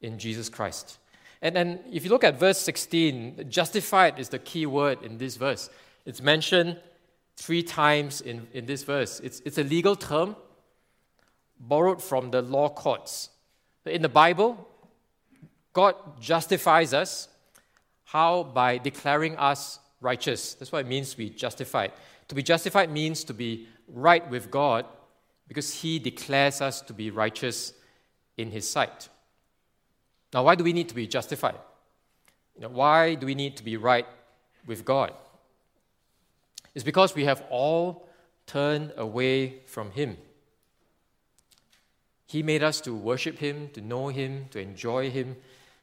[0.00, 0.98] in Jesus Christ.
[1.44, 5.36] And then, if you look at verse 16, justified is the key word in this
[5.36, 5.68] verse.
[6.06, 6.80] It's mentioned
[7.36, 9.20] three times in, in this verse.
[9.20, 10.36] It's, it's a legal term
[11.60, 13.28] borrowed from the law courts.
[13.84, 14.66] In the Bible,
[15.74, 17.28] God justifies us.
[18.04, 18.44] How?
[18.44, 20.54] By declaring us righteous.
[20.54, 21.92] That's what it means to be justified.
[22.28, 24.86] To be justified means to be right with God
[25.46, 27.74] because He declares us to be righteous
[28.38, 29.10] in His sight.
[30.34, 31.54] Now, why do we need to be justified?
[32.56, 34.06] You know, why do we need to be right
[34.66, 35.12] with God?
[36.74, 38.08] It's because we have all
[38.46, 40.16] turned away from Him.
[42.26, 45.36] He made us to worship Him, to know Him, to enjoy Him,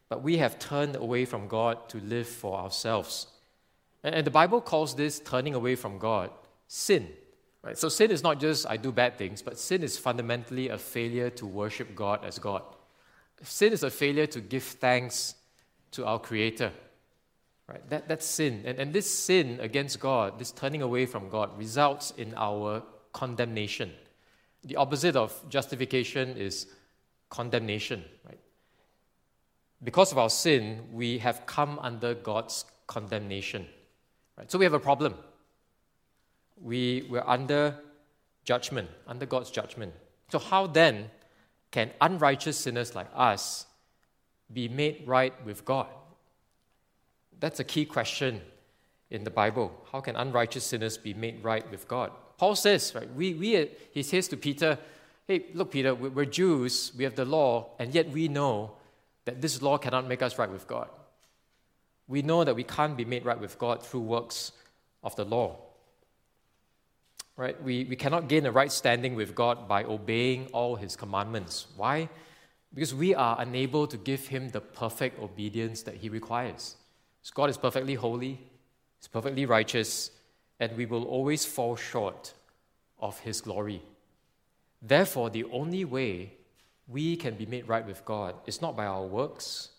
[0.10, 3.28] but we have turned away from God to live for ourselves.
[4.04, 6.30] And the Bible calls this turning away from God
[6.68, 7.08] sin.
[7.64, 7.78] Right?
[7.78, 11.30] So sin is not just I do bad things, but sin is fundamentally a failure
[11.30, 12.64] to worship God as God.
[13.44, 15.36] Sin is a failure to give thanks
[15.92, 16.72] to our Creator.
[17.68, 17.90] Right?
[17.90, 18.64] That, that's sin.
[18.66, 23.92] And, and this sin against God, this turning away from God, results in our condemnation.
[24.64, 26.68] The opposite of justification is
[27.30, 28.04] condemnation.
[28.28, 28.40] Right?
[29.84, 33.66] Because of our sin, we have come under God's condemnation.
[34.38, 34.52] Right?
[34.52, 35.16] So we have a problem.
[36.62, 37.78] We, we're under
[38.44, 39.94] judgment, under God's judgment.
[40.30, 41.10] So, how then
[41.72, 43.66] can unrighteous sinners like us
[44.52, 45.88] be made right with God?
[47.40, 48.42] That's a key question
[49.10, 49.72] in the Bible.
[49.92, 52.12] How can unrighteous sinners be made right with God?
[52.38, 54.78] Paul says, right, we, we, he says to Peter,
[55.28, 58.74] hey, look, Peter, we're Jews, we have the law, and yet we know
[59.26, 60.90] that this law cannot make us right with God.
[62.08, 64.52] We know that we can't be made right with God through works
[65.04, 65.58] of the law.
[67.38, 67.62] Right?
[67.64, 71.68] We, we cannot gain a right standing with God by obeying all his commandments.
[71.76, 72.10] Why?
[72.74, 76.76] Because we are unable to give him the perfect obedience that he requires.
[77.24, 78.40] So God is perfectly holy,
[79.00, 80.12] he's perfectly righteous,
[80.60, 82.34] and we will always fall short
[83.00, 83.82] of his glory.
[84.82, 86.34] Therefore, the only way
[86.88, 89.70] we can be made right with God is not by our works,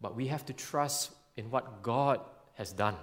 [0.00, 2.20] but we have to trust in what God
[2.54, 2.96] has done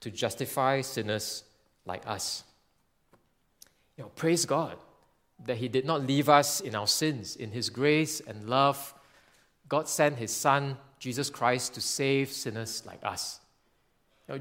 [0.00, 1.44] to justify sinners
[1.84, 2.44] like us.
[4.00, 4.76] Know, praise God
[5.46, 7.36] that He did not leave us in our sins.
[7.36, 8.94] In His grace and love,
[9.68, 13.40] God sent His Son, Jesus Christ, to save sinners like us.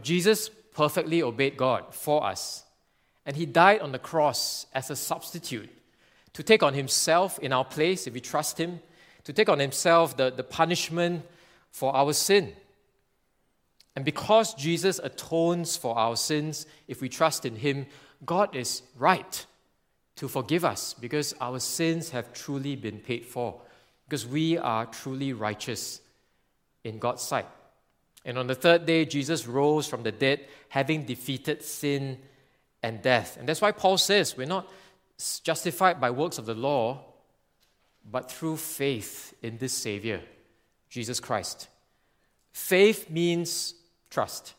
[0.01, 2.63] Jesus perfectly obeyed God for us,
[3.25, 5.69] and He died on the cross as a substitute
[6.33, 8.79] to take on himself in our place, if we trust him,
[9.23, 11.25] to take on himself the, the punishment
[11.71, 12.53] for our sin.
[13.95, 17.87] And because Jesus atones for our sins, if we trust in him,
[18.25, 19.45] God is right
[20.19, 23.61] to forgive us because our sins have truly been paid for,
[24.05, 26.01] because we are truly righteous
[26.83, 27.47] in God's sight.
[28.25, 32.17] And on the third day, Jesus rose from the dead, having defeated sin
[32.83, 33.37] and death.
[33.37, 34.69] And that's why Paul says we're not
[35.41, 36.99] justified by works of the law,
[38.11, 40.19] but through faith in this Savior,
[40.89, 41.69] Jesus Christ.
[42.51, 43.73] Faith means
[44.09, 44.53] trust.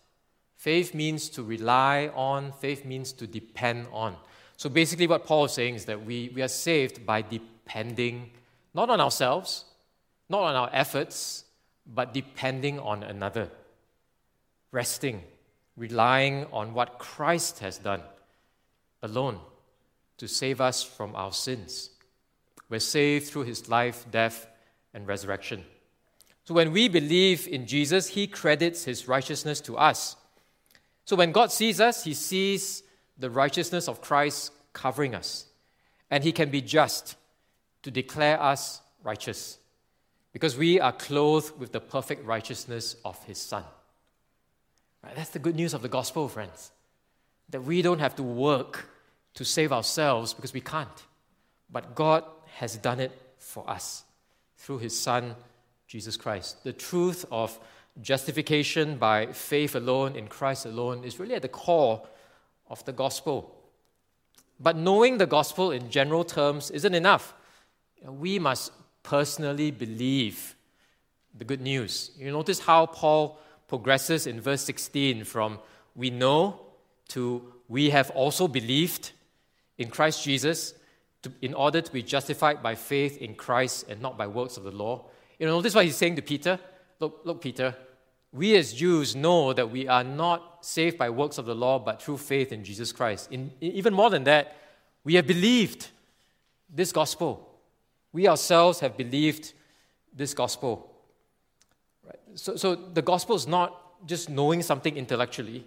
[0.57, 4.17] Faith means to rely on, faith means to depend on.
[4.61, 8.31] So basically, what Paul is saying is that we, we are saved by depending
[8.75, 9.65] not on ourselves,
[10.29, 11.47] not on our efforts,
[11.87, 13.49] but depending on another.
[14.71, 15.23] Resting,
[15.79, 18.03] relying on what Christ has done
[19.03, 19.41] alone
[20.19, 21.89] to save us from our sins.
[22.69, 24.47] We're saved through his life, death,
[24.93, 25.65] and resurrection.
[26.45, 30.17] So when we believe in Jesus, he credits his righteousness to us.
[31.07, 32.83] So when God sees us, he sees
[33.21, 35.47] the righteousness of Christ covering us.
[36.11, 37.17] And he can be just
[37.83, 39.59] to declare us righteous
[40.33, 43.65] because we are clothed with the perfect righteousness of his Son.
[45.03, 45.15] Right?
[45.15, 46.73] That's the good news of the gospel, friends.
[47.51, 48.91] That we don't have to work
[49.35, 50.89] to save ourselves because we can't.
[51.71, 52.25] But God
[52.57, 54.05] has done it for us
[54.57, 55.35] through His Son,
[55.87, 56.63] Jesus Christ.
[56.65, 57.59] The truth of
[58.01, 62.07] justification by faith alone in Christ alone is really at the core
[62.71, 63.55] of the gospel.
[64.59, 67.35] But knowing the gospel in general terms isn't enough.
[68.03, 70.55] We must personally believe
[71.37, 72.13] the good news.
[72.17, 75.59] You notice how Paul progresses in verse 16 from
[75.95, 76.61] we know
[77.09, 79.13] to we have also believed
[79.79, 80.75] in Christ Jesus
[81.23, 84.65] to, in order to be justified by faith in Christ and not by works of
[84.65, 85.07] the law.
[85.39, 86.59] You know, notice what he's saying to Peter.
[86.99, 87.75] Look, look, Peter,
[88.33, 92.01] we as Jews know that we are not saved by works of the law, but
[92.01, 93.31] through faith in Jesus Christ.
[93.33, 94.57] In, even more than that,
[95.03, 95.89] we have believed
[96.73, 97.49] this gospel.
[98.13, 99.53] We ourselves have believed
[100.15, 100.93] this gospel.
[102.07, 102.19] Right?
[102.35, 105.65] So, so the gospel is not just knowing something intellectually,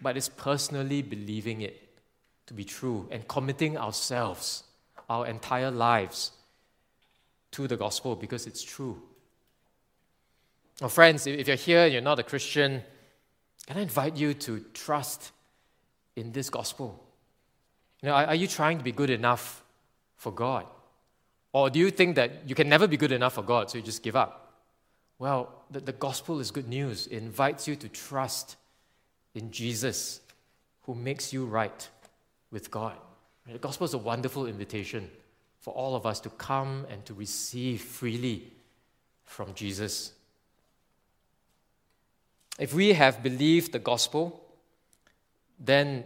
[0.00, 1.80] but it's personally believing it
[2.46, 4.64] to be true and committing ourselves,
[5.08, 6.32] our entire lives,
[7.52, 9.00] to the gospel because it's true.
[10.80, 12.82] Well, friends, if you're here and you're not a Christian,
[13.66, 15.32] can I invite you to trust
[16.16, 17.02] in this gospel?
[18.02, 19.62] You know, are you trying to be good enough
[20.16, 20.66] for God?
[21.52, 23.84] Or do you think that you can never be good enough for God, so you
[23.84, 24.62] just give up?
[25.20, 27.06] Well, the, the gospel is good news.
[27.06, 28.56] It invites you to trust
[29.34, 30.20] in Jesus,
[30.82, 31.88] who makes you right
[32.50, 32.96] with God.
[33.46, 35.08] The gospel is a wonderful invitation
[35.60, 38.52] for all of us to come and to receive freely
[39.24, 40.13] from Jesus.
[42.58, 44.40] If we have believed the gospel,
[45.58, 46.04] then,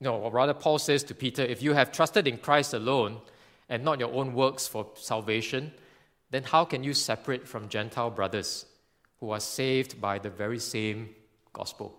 [0.00, 3.20] no, or rather, Paul says to Peter, if you have trusted in Christ alone
[3.68, 5.72] and not your own works for salvation,
[6.30, 8.66] then how can you separate from Gentile brothers
[9.20, 11.10] who are saved by the very same
[11.52, 11.98] gospel?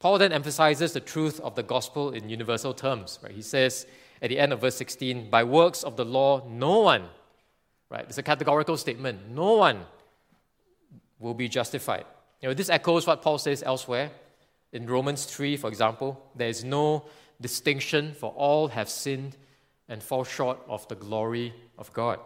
[0.00, 3.18] Paul then emphasizes the truth of the gospel in universal terms.
[3.22, 3.32] Right?
[3.32, 3.86] He says
[4.22, 7.04] at the end of verse 16, by works of the law, no one,
[7.90, 8.04] right?
[8.08, 9.84] It's a categorical statement, no one
[11.18, 12.04] will be justified.
[12.40, 14.10] You know, this echoes what Paul says elsewhere.
[14.72, 17.04] In Romans 3, for example, there is no
[17.40, 19.36] distinction, for all have sinned
[19.88, 22.18] and fall short of the glory of God.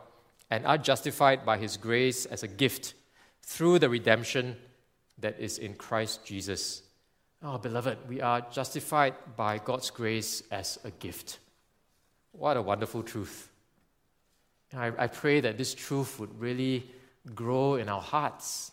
[0.52, 2.92] and are justified by his grace as a gift
[3.40, 4.54] through the redemption
[5.16, 6.82] that is in Christ Jesus.
[7.42, 11.38] Oh, beloved, we are justified by God's grace as a gift.
[12.32, 13.48] What a wonderful truth.
[14.76, 16.86] I, I pray that this truth would really
[17.34, 18.72] grow in our hearts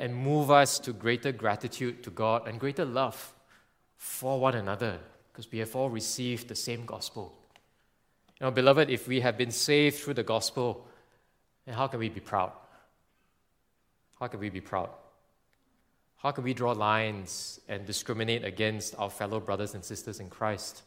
[0.00, 3.32] and, move us to greater gratitude to God and greater love
[3.96, 4.98] for one another
[5.32, 7.34] because we have all received the same gospel.
[8.40, 10.86] You know, beloved, if we have been saved through the gospel,
[11.64, 12.52] then how can we be proud?
[14.18, 14.90] How can we be proud?
[16.16, 20.82] How can we draw lines and discriminate against our fellow brothers and sisters in Christ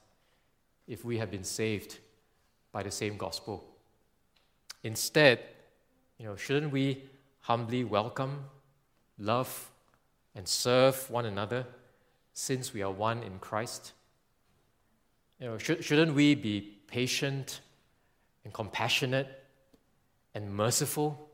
[0.88, 2.00] if we have been saved
[2.72, 3.64] by the same gospel?
[4.84, 5.40] Instead,
[6.18, 7.04] you know, shouldn't we
[7.42, 8.46] humbly welcome,
[9.18, 9.72] love,
[10.36, 11.66] and serve one another
[12.34, 13.94] since we are one in Christ?
[15.40, 17.62] You know, should, shouldn't we be patient
[18.44, 19.28] and compassionate
[20.34, 21.30] and merciful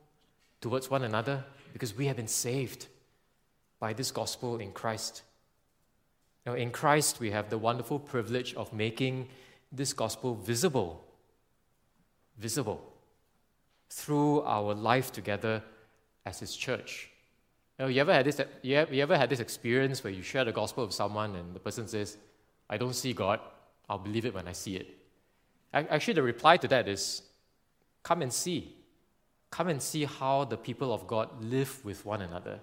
[0.59, 2.87] towards one another because we have been saved
[3.79, 5.23] by this gospel in Christ?
[6.45, 9.27] Know, in Christ, we have the wonderful privilege of making
[9.71, 11.03] this gospel visible.
[12.39, 12.81] Visible
[13.89, 15.61] through our life together
[16.25, 17.10] as His church.
[17.81, 20.51] You, know, you, ever had this, you, ever had this experience where you share the
[20.51, 22.15] gospel with someone and the person says,
[22.69, 23.39] I don't see God,
[23.89, 24.87] I'll believe it when I see it?
[25.73, 27.23] Actually, the reply to that is,
[28.03, 28.75] Come and see.
[29.49, 32.59] Come and see how the people of God live with one another.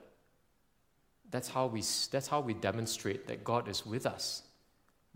[1.33, 4.45] That's how we, that's how we demonstrate that God is with us,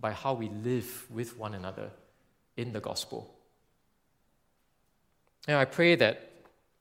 [0.00, 1.92] by how we live with one another
[2.56, 3.32] in the gospel.
[5.46, 6.32] And I pray that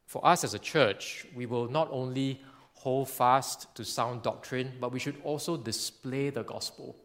[0.07, 2.41] for us as a church, we will not only
[2.81, 6.95] hold fast to sound doctrine, but we should also display the gospel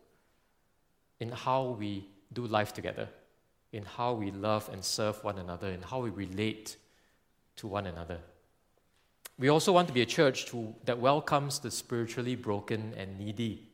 [1.21, 3.07] in how we do life together,
[3.73, 6.79] in how we love and serve one another, in how we relate
[7.57, 8.19] to one another.
[9.39, 13.69] We also want to be a church to, that welcomes the spiritually broken and needy,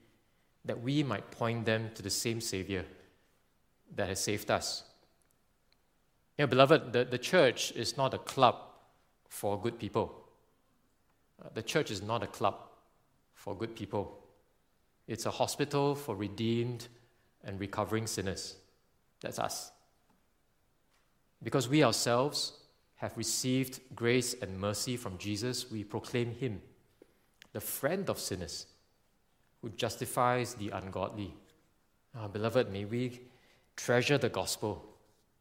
[0.64, 2.84] that we might point them to the same Savior
[3.94, 4.82] that has saved us.
[6.36, 8.56] You know, beloved, the, the church is not a club
[9.28, 10.21] for good people.
[11.54, 12.56] The church is not a club
[13.34, 14.18] for good people.
[15.08, 16.88] It's a hospital for redeemed
[17.44, 18.56] and recovering sinners.
[19.20, 19.72] That's us.
[21.42, 22.52] Because we ourselves
[22.96, 26.62] have received grace and mercy from Jesus, we proclaim Him,
[27.52, 28.66] the friend of sinners,
[29.60, 31.34] who justifies the ungodly.
[32.14, 33.20] Ah, beloved, may we
[33.76, 34.84] treasure the gospel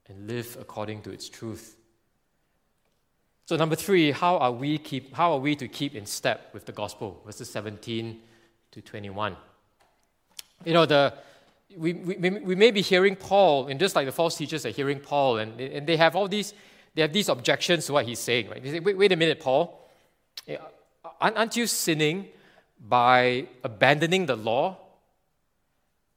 [0.07, 1.77] and live according to its truth.
[3.45, 6.65] So, number three, how are we, keep, how are we to keep in step with
[6.65, 7.21] the gospel?
[7.25, 8.19] Verses 17
[8.71, 9.35] to 21.
[10.63, 11.13] You know, the,
[11.75, 14.99] we, we, we may be hearing Paul, and just like the false teachers are hearing
[14.99, 16.53] Paul, and, and they have all these,
[16.93, 18.61] they have these objections to what he's saying, right?
[18.61, 19.89] They say, wait, wait a minute, Paul.
[20.47, 20.57] Eh,
[21.19, 22.27] aren't you sinning
[22.79, 24.77] by abandoning the law?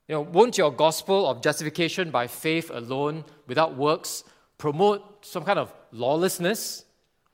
[0.09, 4.25] You know, won't your gospel of justification by faith alone, without works,
[4.59, 6.84] promote some kind of lawlessness,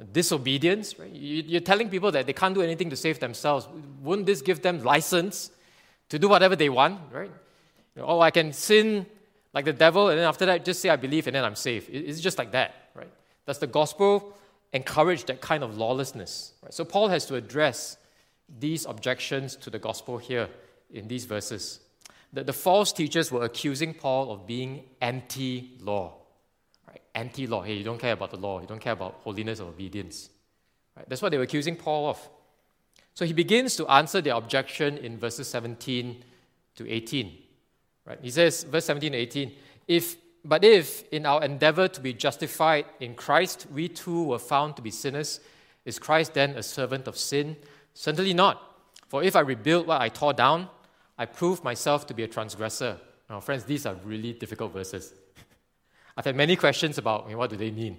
[0.05, 0.99] disobedience?
[0.99, 1.11] Right?
[1.13, 3.69] You're telling people that they can't do anything to save themselves.
[4.03, 5.51] Wouldn't this give them license
[6.09, 7.01] to do whatever they want?
[7.13, 7.31] Right?
[7.97, 9.07] Oh, I can sin
[9.53, 11.89] like the devil, and then after that, just say I believe, and then I'm safe.
[11.91, 13.11] It's just like that, right?
[13.47, 14.37] Does the gospel
[14.73, 16.53] encourage that kind of lawlessness?
[16.63, 16.73] Right?
[16.73, 17.97] So Paul has to address
[18.61, 20.49] these objections to the gospel here
[20.93, 21.81] in these verses
[22.33, 26.15] the, the false teachers were accusing Paul of being anti law.
[27.15, 27.63] Anti law.
[27.63, 30.31] Hey, you don't care about the law, you don't care about holiness or obedience.
[30.97, 31.09] Right?
[31.09, 32.29] That's what they were accusing Paul of.
[33.15, 36.25] So he begins to answer their objection in verses 17
[36.77, 37.39] to 18.
[38.07, 38.19] Right?
[38.23, 39.53] He says, verse 17 to 18,
[39.89, 44.77] if, but if in our endeavor to be justified in Christ we too were found
[44.77, 45.41] to be sinners,
[45.85, 47.57] is Christ then a servant of sin?
[47.95, 48.63] Certainly not.
[49.09, 50.69] For if I rebuild what I tore down,
[51.19, 52.99] I prove myself to be a transgressor.
[53.29, 55.13] Now, friends, these are really difficult verses.
[56.21, 57.97] I've had many questions about what do they mean.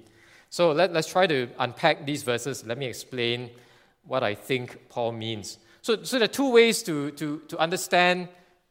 [0.52, 2.64] So let, let's try to unpack these verses.
[2.64, 3.50] Let me explain
[4.06, 5.58] what I think Paul means.
[5.82, 8.28] So, so there are two ways to, to, to understand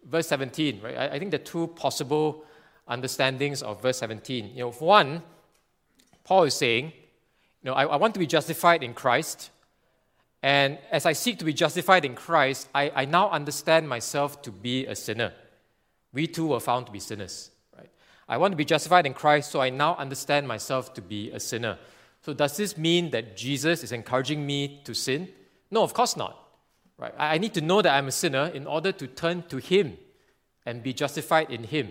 [0.08, 0.96] verse 17, right?
[0.96, 2.44] I, I think there are two possible
[2.86, 4.50] understandings of verse 17.
[4.54, 5.20] You know, one,
[6.22, 9.50] Paul is saying, you know, I, I want to be justified in Christ,
[10.44, 14.52] and as I seek to be justified in Christ, I, I now understand myself to
[14.52, 15.32] be a sinner.
[16.12, 17.50] We too were found to be sinners.
[18.30, 21.40] I want to be justified in Christ, so I now understand myself to be a
[21.40, 21.78] sinner.
[22.22, 25.28] So, does this mean that Jesus is encouraging me to sin?
[25.68, 26.38] No, of course not.
[26.96, 27.12] Right?
[27.18, 29.98] I need to know that I'm a sinner in order to turn to Him
[30.64, 31.90] and be justified in Him.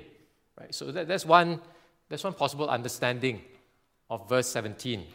[0.57, 0.73] Right?
[0.73, 1.59] So, that, that's, one,
[2.07, 3.41] that's one possible understanding
[4.09, 5.05] of verse 17.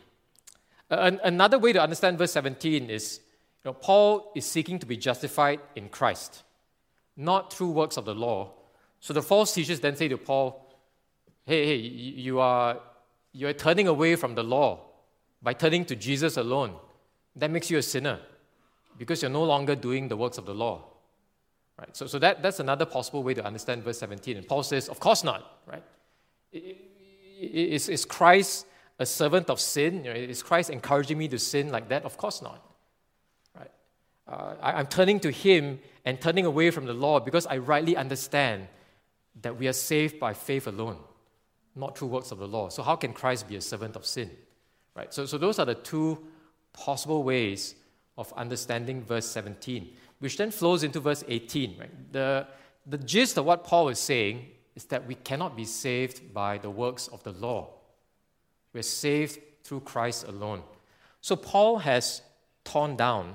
[0.91, 3.21] An- another way to understand verse 17 is
[3.65, 6.43] you know, Paul is seeking to be justified in Christ,
[7.17, 8.53] not through works of the law.
[9.01, 10.64] So the false teachers then say to Paul,
[11.45, 12.81] hey, hey, you are,
[13.33, 14.81] you are turning away from the law
[15.43, 16.75] by turning to Jesus alone.
[17.37, 18.21] That makes you a sinner
[18.97, 20.85] because you're no longer doing the works of the law.
[21.79, 21.97] Right?
[21.97, 24.37] So, so that, that's another possible way to understand verse 17.
[24.37, 25.61] And Paul says, of course not.
[25.67, 25.83] Right?
[26.53, 28.67] Is, is Christ
[28.99, 30.07] a servant of sin?
[30.07, 32.05] Is Christ encouraging me to sin like that?
[32.05, 32.65] Of course not.
[33.59, 33.71] Right?
[34.29, 37.97] Uh, I, I'm turning to Him and turning away from the law because I rightly
[37.97, 38.69] understand
[39.43, 40.99] that we are saved by faith alone,
[41.77, 42.69] not through works of the law.
[42.69, 44.31] So how can Christ be a servant of sin?
[44.95, 45.13] Right?
[45.13, 46.19] So, so those are the two
[46.73, 47.75] possible ways
[48.17, 51.77] of understanding verse 17, which then flows into verse 18.
[51.79, 52.13] Right?
[52.13, 52.47] The,
[52.87, 54.47] the gist of what Paul is saying
[54.77, 57.71] is that we cannot be saved by the works of the law.
[58.73, 60.63] We're saved through Christ alone.
[61.21, 62.23] So Paul has
[62.65, 63.35] torn down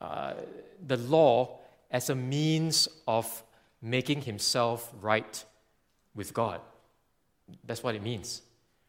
[0.00, 0.34] uh,
[0.86, 1.58] the law
[1.90, 3.42] as a means of
[3.80, 5.44] making himself right
[6.14, 6.60] with God.
[7.64, 8.42] That's what it means.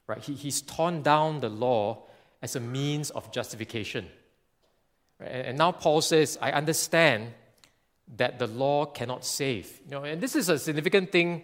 [0.07, 0.19] Right?
[0.19, 2.03] He, he's torn down the law
[2.41, 4.07] as a means of justification.
[5.19, 5.29] Right?
[5.29, 7.33] And now Paul says, I understand
[8.17, 9.79] that the law cannot save.
[9.85, 11.43] You know, and this is a significant thing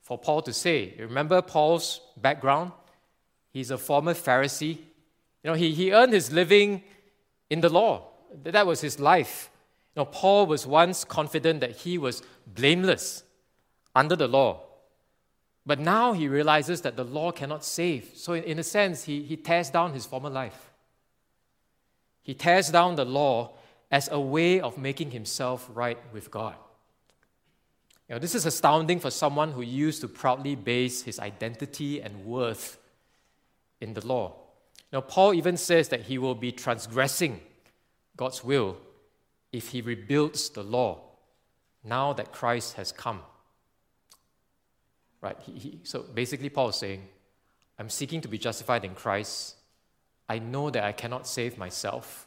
[0.00, 0.94] for Paul to say.
[0.98, 2.72] Remember Paul's background?
[3.50, 4.78] He's a former Pharisee.
[5.42, 6.82] You know, he, he earned his living
[7.50, 8.08] in the law.
[8.44, 9.50] That was his life.
[9.94, 13.22] You know, Paul was once confident that he was blameless
[13.94, 14.67] under the law.
[15.68, 18.12] But now he realizes that the law cannot save.
[18.14, 20.70] So, in, in a sense, he, he tears down his former life.
[22.22, 23.50] He tears down the law
[23.90, 26.54] as a way of making himself right with God.
[28.08, 32.24] You know, this is astounding for someone who used to proudly base his identity and
[32.24, 32.78] worth
[33.78, 34.36] in the law.
[34.90, 37.42] Now, Paul even says that he will be transgressing
[38.16, 38.78] God's will
[39.52, 41.02] if he rebuilds the law
[41.84, 43.20] now that Christ has come.
[45.20, 45.36] Right?
[45.44, 47.02] He, he, so basically, Paul is saying,
[47.78, 49.56] I'm seeking to be justified in Christ.
[50.28, 52.26] I know that I cannot save myself,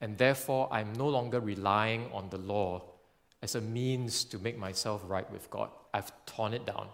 [0.00, 2.82] and therefore I'm no longer relying on the law
[3.42, 5.70] as a means to make myself right with God.
[5.92, 6.88] I've torn it down.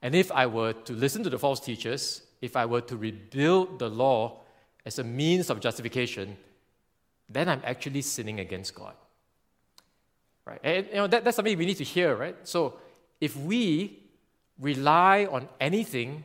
[0.00, 3.78] And if I were to listen to the false teachers, if I were to rebuild
[3.78, 4.40] the law
[4.86, 6.36] as a means of justification,
[7.28, 8.94] then I'm actually sinning against God.
[10.44, 10.60] Right?
[10.62, 12.36] And you know, that, that's something we need to hear, right?
[12.44, 12.78] So
[13.20, 14.07] if we
[14.58, 16.24] rely on anything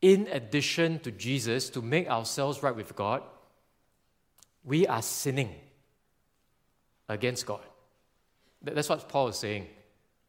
[0.00, 3.22] in addition to Jesus to make ourselves right with God,
[4.62, 5.54] we are sinning
[7.08, 7.60] against God.
[8.62, 9.66] That's what Paul is saying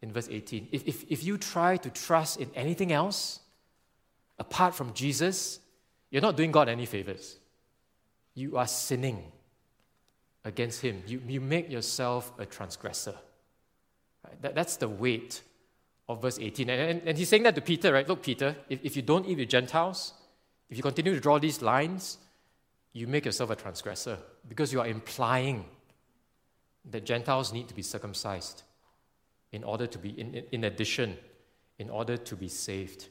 [0.02, 0.70] in verse 18.
[0.72, 3.40] If, if, if you try to trust in anything else
[4.40, 5.60] apart from Jesus,
[6.10, 7.38] you're not doing God any favors.
[8.34, 9.24] You are sinning
[10.44, 11.02] against Him.
[11.08, 13.16] You, you make yourself a transgressor.
[14.42, 15.42] That, that's the weight
[16.08, 16.70] of verse 18.
[16.70, 18.08] And, and, and, he's saying that to Peter, right?
[18.08, 20.14] Look, Peter, if, if you don't eat with Gentiles,
[20.70, 22.18] if you continue to draw these lines,
[22.94, 25.66] you make yourself a transgressor because you are implying
[26.92, 28.64] that Gentiles need to be circumcised
[29.52, 31.18] in order to be, in, in addition,
[31.80, 33.08] in order to be saved.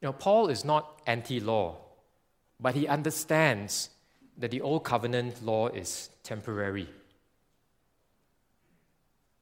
[0.00, 1.76] You know, Paul is not anti law,
[2.60, 3.90] but he understands
[4.38, 6.88] that the old covenant law is temporary.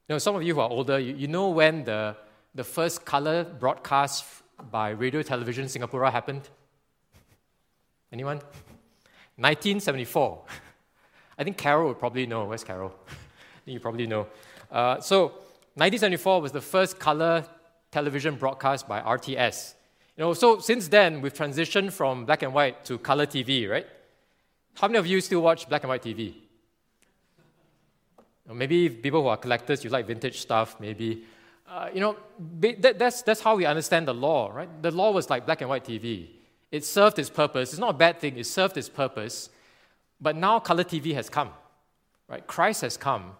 [0.08, 2.16] Know, some of you who are older, you, you know when the,
[2.54, 4.24] the first color broadcast
[4.70, 6.48] by Radio Television Singapore happened?
[8.12, 8.36] Anyone?
[9.34, 10.44] 1974.
[11.38, 12.44] I think Carol would probably know.
[12.44, 12.94] Where's Carol?
[13.64, 14.28] you probably know.
[14.70, 15.24] Uh, so,
[15.74, 17.44] 1974 was the first color
[17.90, 19.74] television broadcast by RTS.
[20.16, 23.86] You know, so since then, we've transitioned from black and white to color TV, right?
[24.76, 26.45] How many of you still watch black and white TV?
[28.48, 31.24] Or maybe people who are collectors, you like vintage stuff, maybe.
[31.68, 32.16] Uh, you know,
[32.60, 34.82] that, that's, that's how we understand the law, right?
[34.82, 36.28] The law was like black and white TV.
[36.70, 37.70] It served its purpose.
[37.72, 39.50] It's not a bad thing, it served its purpose.
[40.20, 41.50] But now color TV has come,
[42.28, 42.46] right?
[42.46, 43.32] Christ has come.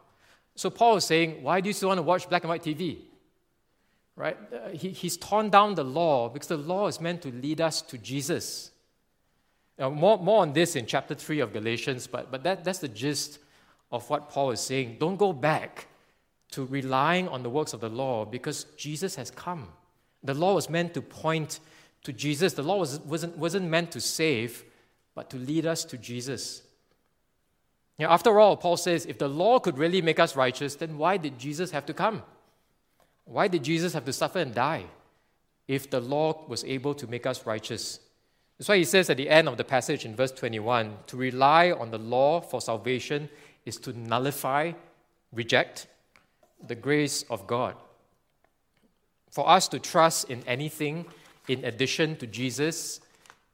[0.57, 2.99] So Paul is saying, why do you still want to watch black and white TV?
[4.17, 4.37] Right?
[4.53, 7.83] Uh, he, he's torn down the law because the law is meant to lead us
[7.83, 8.71] to Jesus.
[9.79, 12.89] Now, more, more on this in chapter 3 of Galatians, but, but that, that's the
[12.89, 13.39] gist
[13.97, 14.97] of what Paul is saying.
[15.01, 15.89] Don't go back
[16.53, 19.69] to relying on the works of the law because Jesus has come.
[20.23, 21.61] The law was meant to point
[22.05, 22.53] to Jesus.
[22.53, 24.65] The law was, wasn't, wasn't meant to save,
[25.15, 26.63] but to lead us to Jesus.
[27.99, 31.39] After all, Paul says if the law could really make us righteous, then why did
[31.39, 32.23] Jesus have to come?
[33.25, 34.85] Why did Jesus have to suffer and die
[35.67, 38.01] if the law was able to make us righteous?
[38.59, 41.73] That's why he says at the end of the passage in verse 21 to rely
[41.73, 43.29] on the law for salvation
[43.67, 44.73] is to nullify,
[45.33, 45.89] reject
[46.67, 47.75] the grace of God.
[49.31, 51.05] For us to trust in anything
[51.49, 53.01] in addition to Jesus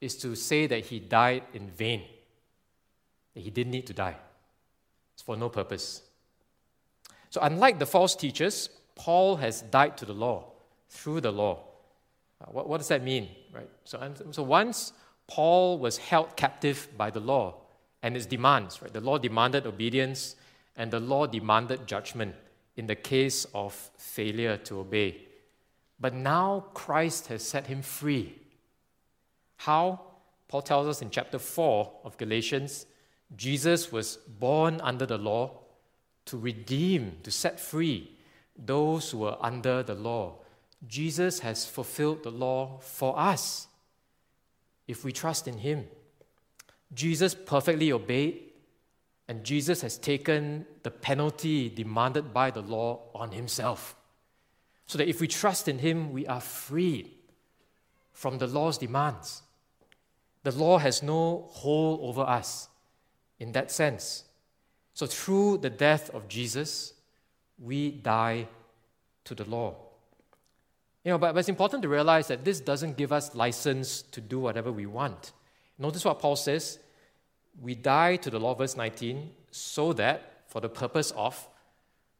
[0.00, 2.02] is to say that he died in vain,
[3.34, 4.16] that he didn't need to die.
[5.14, 6.02] It's for no purpose.
[7.30, 10.44] So, unlike the false teachers, Paul has died to the law,
[10.90, 11.60] through the law.
[12.40, 13.28] Uh, what, what does that mean?
[13.52, 13.68] Right?
[13.84, 14.92] So, so once
[15.26, 17.61] Paul was held captive by the law
[18.02, 18.92] and its demands, right?
[18.92, 20.36] The law demanded obedience
[20.76, 22.34] and the law demanded judgment
[22.76, 25.22] in the case of failure to obey.
[26.00, 28.38] But now Christ has set him free.
[29.56, 30.00] How?
[30.48, 32.86] Paul tells us in chapter 4 of Galatians
[33.36, 35.60] Jesus was born under the law
[36.26, 38.10] to redeem, to set free
[38.56, 40.34] those who were under the law.
[40.86, 43.68] Jesus has fulfilled the law for us
[44.86, 45.86] if we trust in Him.
[46.94, 48.40] Jesus perfectly obeyed,
[49.28, 53.96] and Jesus has taken the penalty demanded by the law on Himself.
[54.86, 57.10] So that if we trust in Him, we are freed
[58.12, 59.42] from the law's demands.
[60.42, 62.68] The law has no hold over us
[63.38, 64.24] in that sense.
[64.94, 66.92] So, through the death of Jesus,
[67.58, 68.48] we die
[69.24, 69.76] to the law.
[71.04, 74.20] You know, but, but it's important to realize that this doesn't give us license to
[74.20, 75.32] do whatever we want.
[75.78, 76.78] Notice what Paul says
[77.60, 81.48] we die to the law, verse 19, so that, for the purpose of,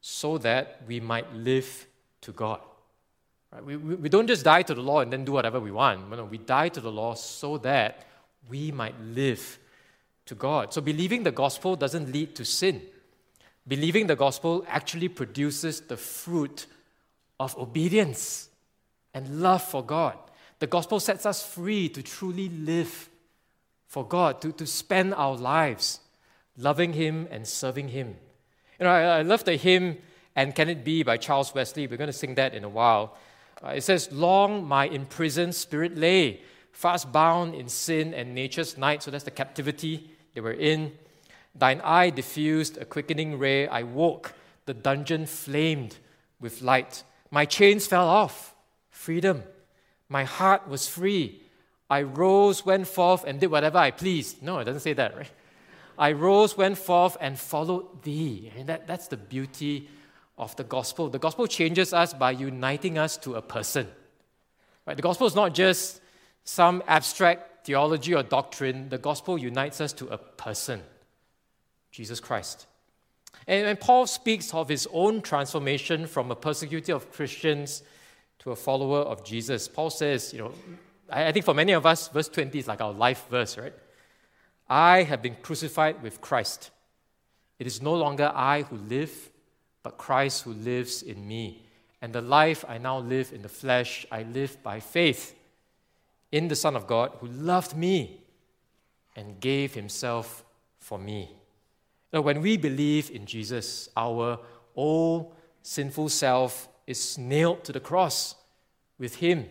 [0.01, 1.87] so that we might live
[2.23, 2.61] to God.
[3.53, 3.65] Right?
[3.65, 6.11] We, we, we don't just die to the law and then do whatever we want.
[6.11, 8.07] No, we die to the law so that
[8.49, 9.59] we might live
[10.27, 10.73] to God.
[10.73, 12.83] So believing the gospel doesn't lead to sin.
[13.67, 16.67] Believing the gospel actually produces the fruit
[17.39, 18.49] of obedience
[19.15, 20.19] and love for God.
[20.59, 23.09] The gospel sets us free to truly live
[23.93, 26.01] for God, to, to spend our lives
[26.57, 28.17] loving Him and serving Him.
[28.81, 29.99] You know, I, I love the hymn,
[30.35, 31.87] And Can It Be by Charles Wesley.
[31.87, 33.19] We're going to sing that in a while.
[33.63, 36.41] Uh, it says, Long my imprisoned spirit lay,
[36.73, 39.03] fast bound in sin and nature's night.
[39.03, 40.93] So that's the captivity they were in.
[41.55, 43.69] Thine eye diffused a quickening ray.
[43.69, 44.33] I woke,
[44.65, 45.99] the dungeon flamed
[46.41, 47.05] with light.
[47.31, 48.55] My chains fell off,
[48.89, 49.43] freedom.
[50.09, 51.43] My heart was free.
[51.93, 54.43] I rose, went forth, and did whatever I pleased.
[54.43, 55.31] No, it doesn't say that, right?
[55.99, 58.51] I rose, went forth, and followed thee.
[58.57, 59.91] And that, that's the beauty
[60.39, 61.11] of the gospel.
[61.11, 63.87] The gospel changes us by uniting us to a person.
[64.87, 64.97] Right?
[64.97, 66.01] The gospel is not just
[66.45, 70.81] some abstract theology or doctrine, the gospel unites us to a person,
[71.91, 72.67] Jesus Christ.
[73.47, 77.83] And when Paul speaks of his own transformation from a persecutor of Christians
[78.39, 80.53] to a follower of Jesus, Paul says, you know,
[81.13, 83.75] I, think for many of us, verse 20 is like our life verse, right?
[84.69, 86.71] I have been crucified with Christ.
[87.59, 89.31] It is no longer I who live,
[89.83, 91.67] but Christ who lives in me.
[92.01, 95.35] And the life I now live in the flesh, I live by faith
[96.33, 98.23] in the Son of God who loved me
[99.15, 100.45] and gave himself
[100.79, 101.31] for me.
[102.13, 104.39] Now, when we believe in Jesus, our
[104.75, 108.35] old sinful self is nailed to the cross
[108.99, 109.47] with him.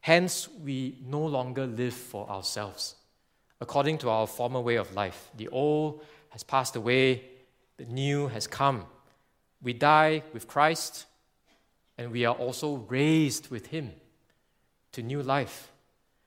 [0.00, 2.96] Hence, we no longer live for ourselves
[3.60, 5.30] according to our former way of life.
[5.36, 7.24] The old has passed away,
[7.76, 8.86] the new has come.
[9.62, 11.06] We die with Christ,
[11.98, 13.92] and we are also raised with him
[14.92, 15.70] to new life.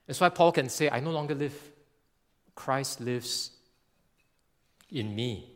[0.06, 1.72] That's why Paul can say, I no longer live.
[2.56, 3.52] Christ lives
[4.92, 5.50] in me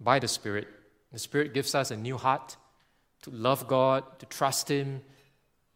[0.00, 0.66] by the Spirit.
[1.12, 2.56] The Spirit gives us a new heart
[3.22, 5.00] to love God, to trust Him,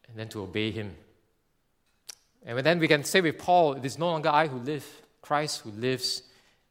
[0.09, 0.97] and then to obey Him.
[2.45, 4.87] And then we can say with Paul, it is no longer I who live,
[5.21, 6.23] Christ who lives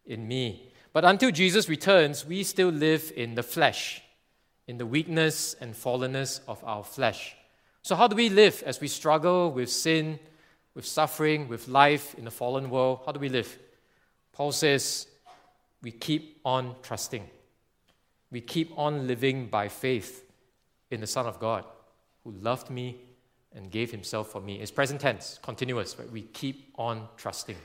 [0.05, 0.72] in me.
[0.93, 4.01] But until Jesus returns, we still live in the flesh,
[4.68, 7.36] in the weakness and fallenness of our flesh.
[7.84, 10.20] So, how do we live as we struggle with sin?
[10.78, 13.57] with suffering, with life in a fallen world, how do we live?
[14.32, 15.07] Paul says,
[15.82, 17.28] we keep on trusting.
[18.30, 20.24] We keep on living by faith
[20.91, 21.65] in the Son of God
[22.24, 23.01] who loved me
[23.56, 24.60] and gave himself for me.
[24.60, 26.10] It's present tense, continuous, right?
[26.12, 27.58] We keep on trusting.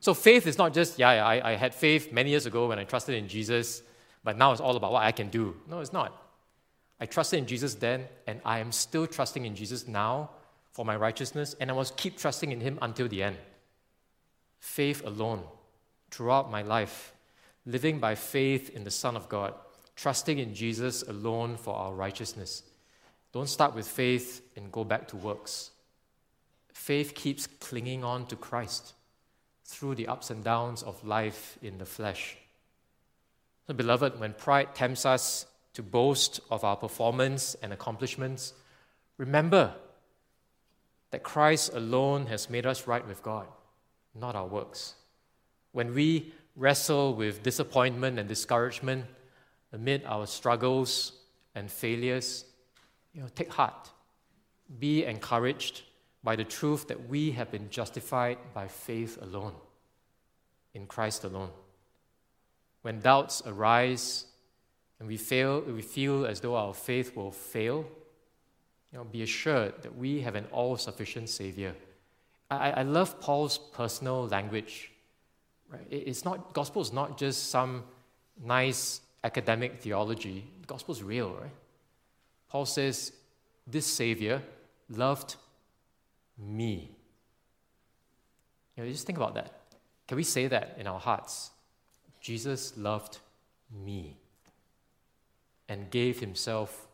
[0.00, 2.84] So faith is not just, yeah, I, I had faith many years ago when I
[2.84, 3.82] trusted in Jesus,
[4.24, 5.56] but now it's all about what I can do.
[5.68, 6.20] No, it's not.
[7.00, 10.30] I trusted in Jesus then, and I am still trusting in Jesus now
[10.72, 13.36] for my righteousness, and I must keep trusting in Him until the end.
[14.58, 15.42] Faith alone,
[16.10, 17.12] throughout my life,
[17.66, 19.54] living by faith in the Son of God,
[19.96, 22.62] trusting in Jesus alone for our righteousness.
[23.32, 25.70] Don't start with faith and go back to works.
[26.72, 28.94] Faith keeps clinging on to Christ.
[29.64, 32.36] through the ups and downs of life in the flesh.
[33.66, 38.52] So, beloved, when pride tempts us to boast of our performance and accomplishments,
[39.16, 39.72] remember
[41.10, 43.46] that Christ alone has made us right with God,
[44.14, 44.94] not our works.
[45.72, 49.06] When we wrestle with disappointment and discouragement
[49.72, 51.12] amid our struggles
[51.54, 52.44] and failures,
[53.14, 53.90] you know, take heart.
[54.78, 55.82] Be encouraged
[56.24, 59.54] by the truth that we have been justified by faith alone,
[60.74, 61.50] in Christ alone.
[62.82, 64.26] When doubts arise
[64.98, 67.84] and we, fail, we feel as though our faith will fail,
[68.92, 71.74] you know, be assured that we have an all sufficient Savior.
[72.50, 74.92] I, I love Paul's personal language.
[75.70, 75.86] Right?
[75.90, 77.84] It's not, gospel is not just some
[78.44, 81.50] nice academic theology, the gospel is real, right?
[82.52, 83.12] Paul says,
[83.66, 84.42] This Savior
[84.90, 85.36] loved
[86.36, 86.90] me.
[88.76, 89.54] You know, just think about that.
[90.06, 91.50] Can we say that in our hearts?
[92.20, 93.20] Jesus loved
[93.82, 94.18] me
[95.66, 96.88] and gave himself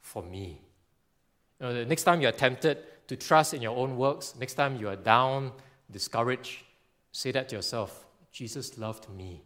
[0.00, 0.60] for me.
[1.58, 4.54] You know, the next time you are tempted to trust in your own works, next
[4.54, 5.50] time you are down,
[5.90, 6.62] discouraged,
[7.10, 9.42] say that to yourself Jesus loved me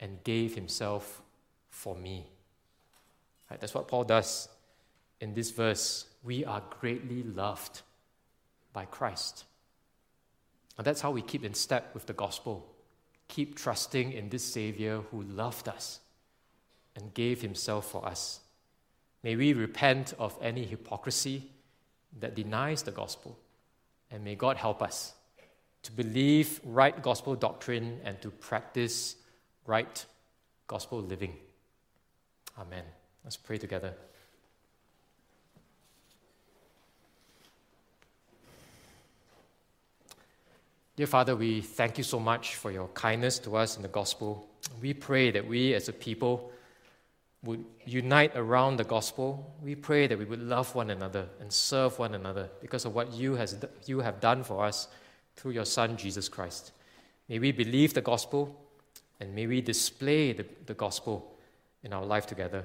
[0.00, 1.20] and gave himself
[1.68, 2.26] for me.
[3.50, 4.48] Right, that's what Paul does
[5.20, 6.06] in this verse.
[6.22, 7.82] We are greatly loved
[8.72, 9.44] by Christ.
[10.78, 12.66] And that's how we keep in step with the gospel.
[13.28, 16.00] Keep trusting in this Savior who loved us
[16.96, 18.40] and gave himself for us.
[19.22, 21.50] May we repent of any hypocrisy
[22.18, 23.38] that denies the gospel,
[24.10, 25.12] and may God help us
[25.82, 29.16] to believe right gospel doctrine and to practice
[29.66, 30.04] right
[30.66, 31.36] gospel living.
[32.58, 32.84] Amen.
[33.24, 33.94] Let's pray together.
[40.96, 44.46] Dear Father, we thank you so much for your kindness to us in the gospel.
[44.82, 46.52] We pray that we as a people
[47.42, 49.54] would unite around the gospel.
[49.62, 53.12] We pray that we would love one another and serve one another because of what
[53.12, 53.56] you, has,
[53.86, 54.88] you have done for us
[55.36, 56.72] through your Son, Jesus Christ.
[57.28, 58.54] May we believe the gospel
[59.20, 61.34] and may we display the, the gospel
[61.82, 62.64] in our life together.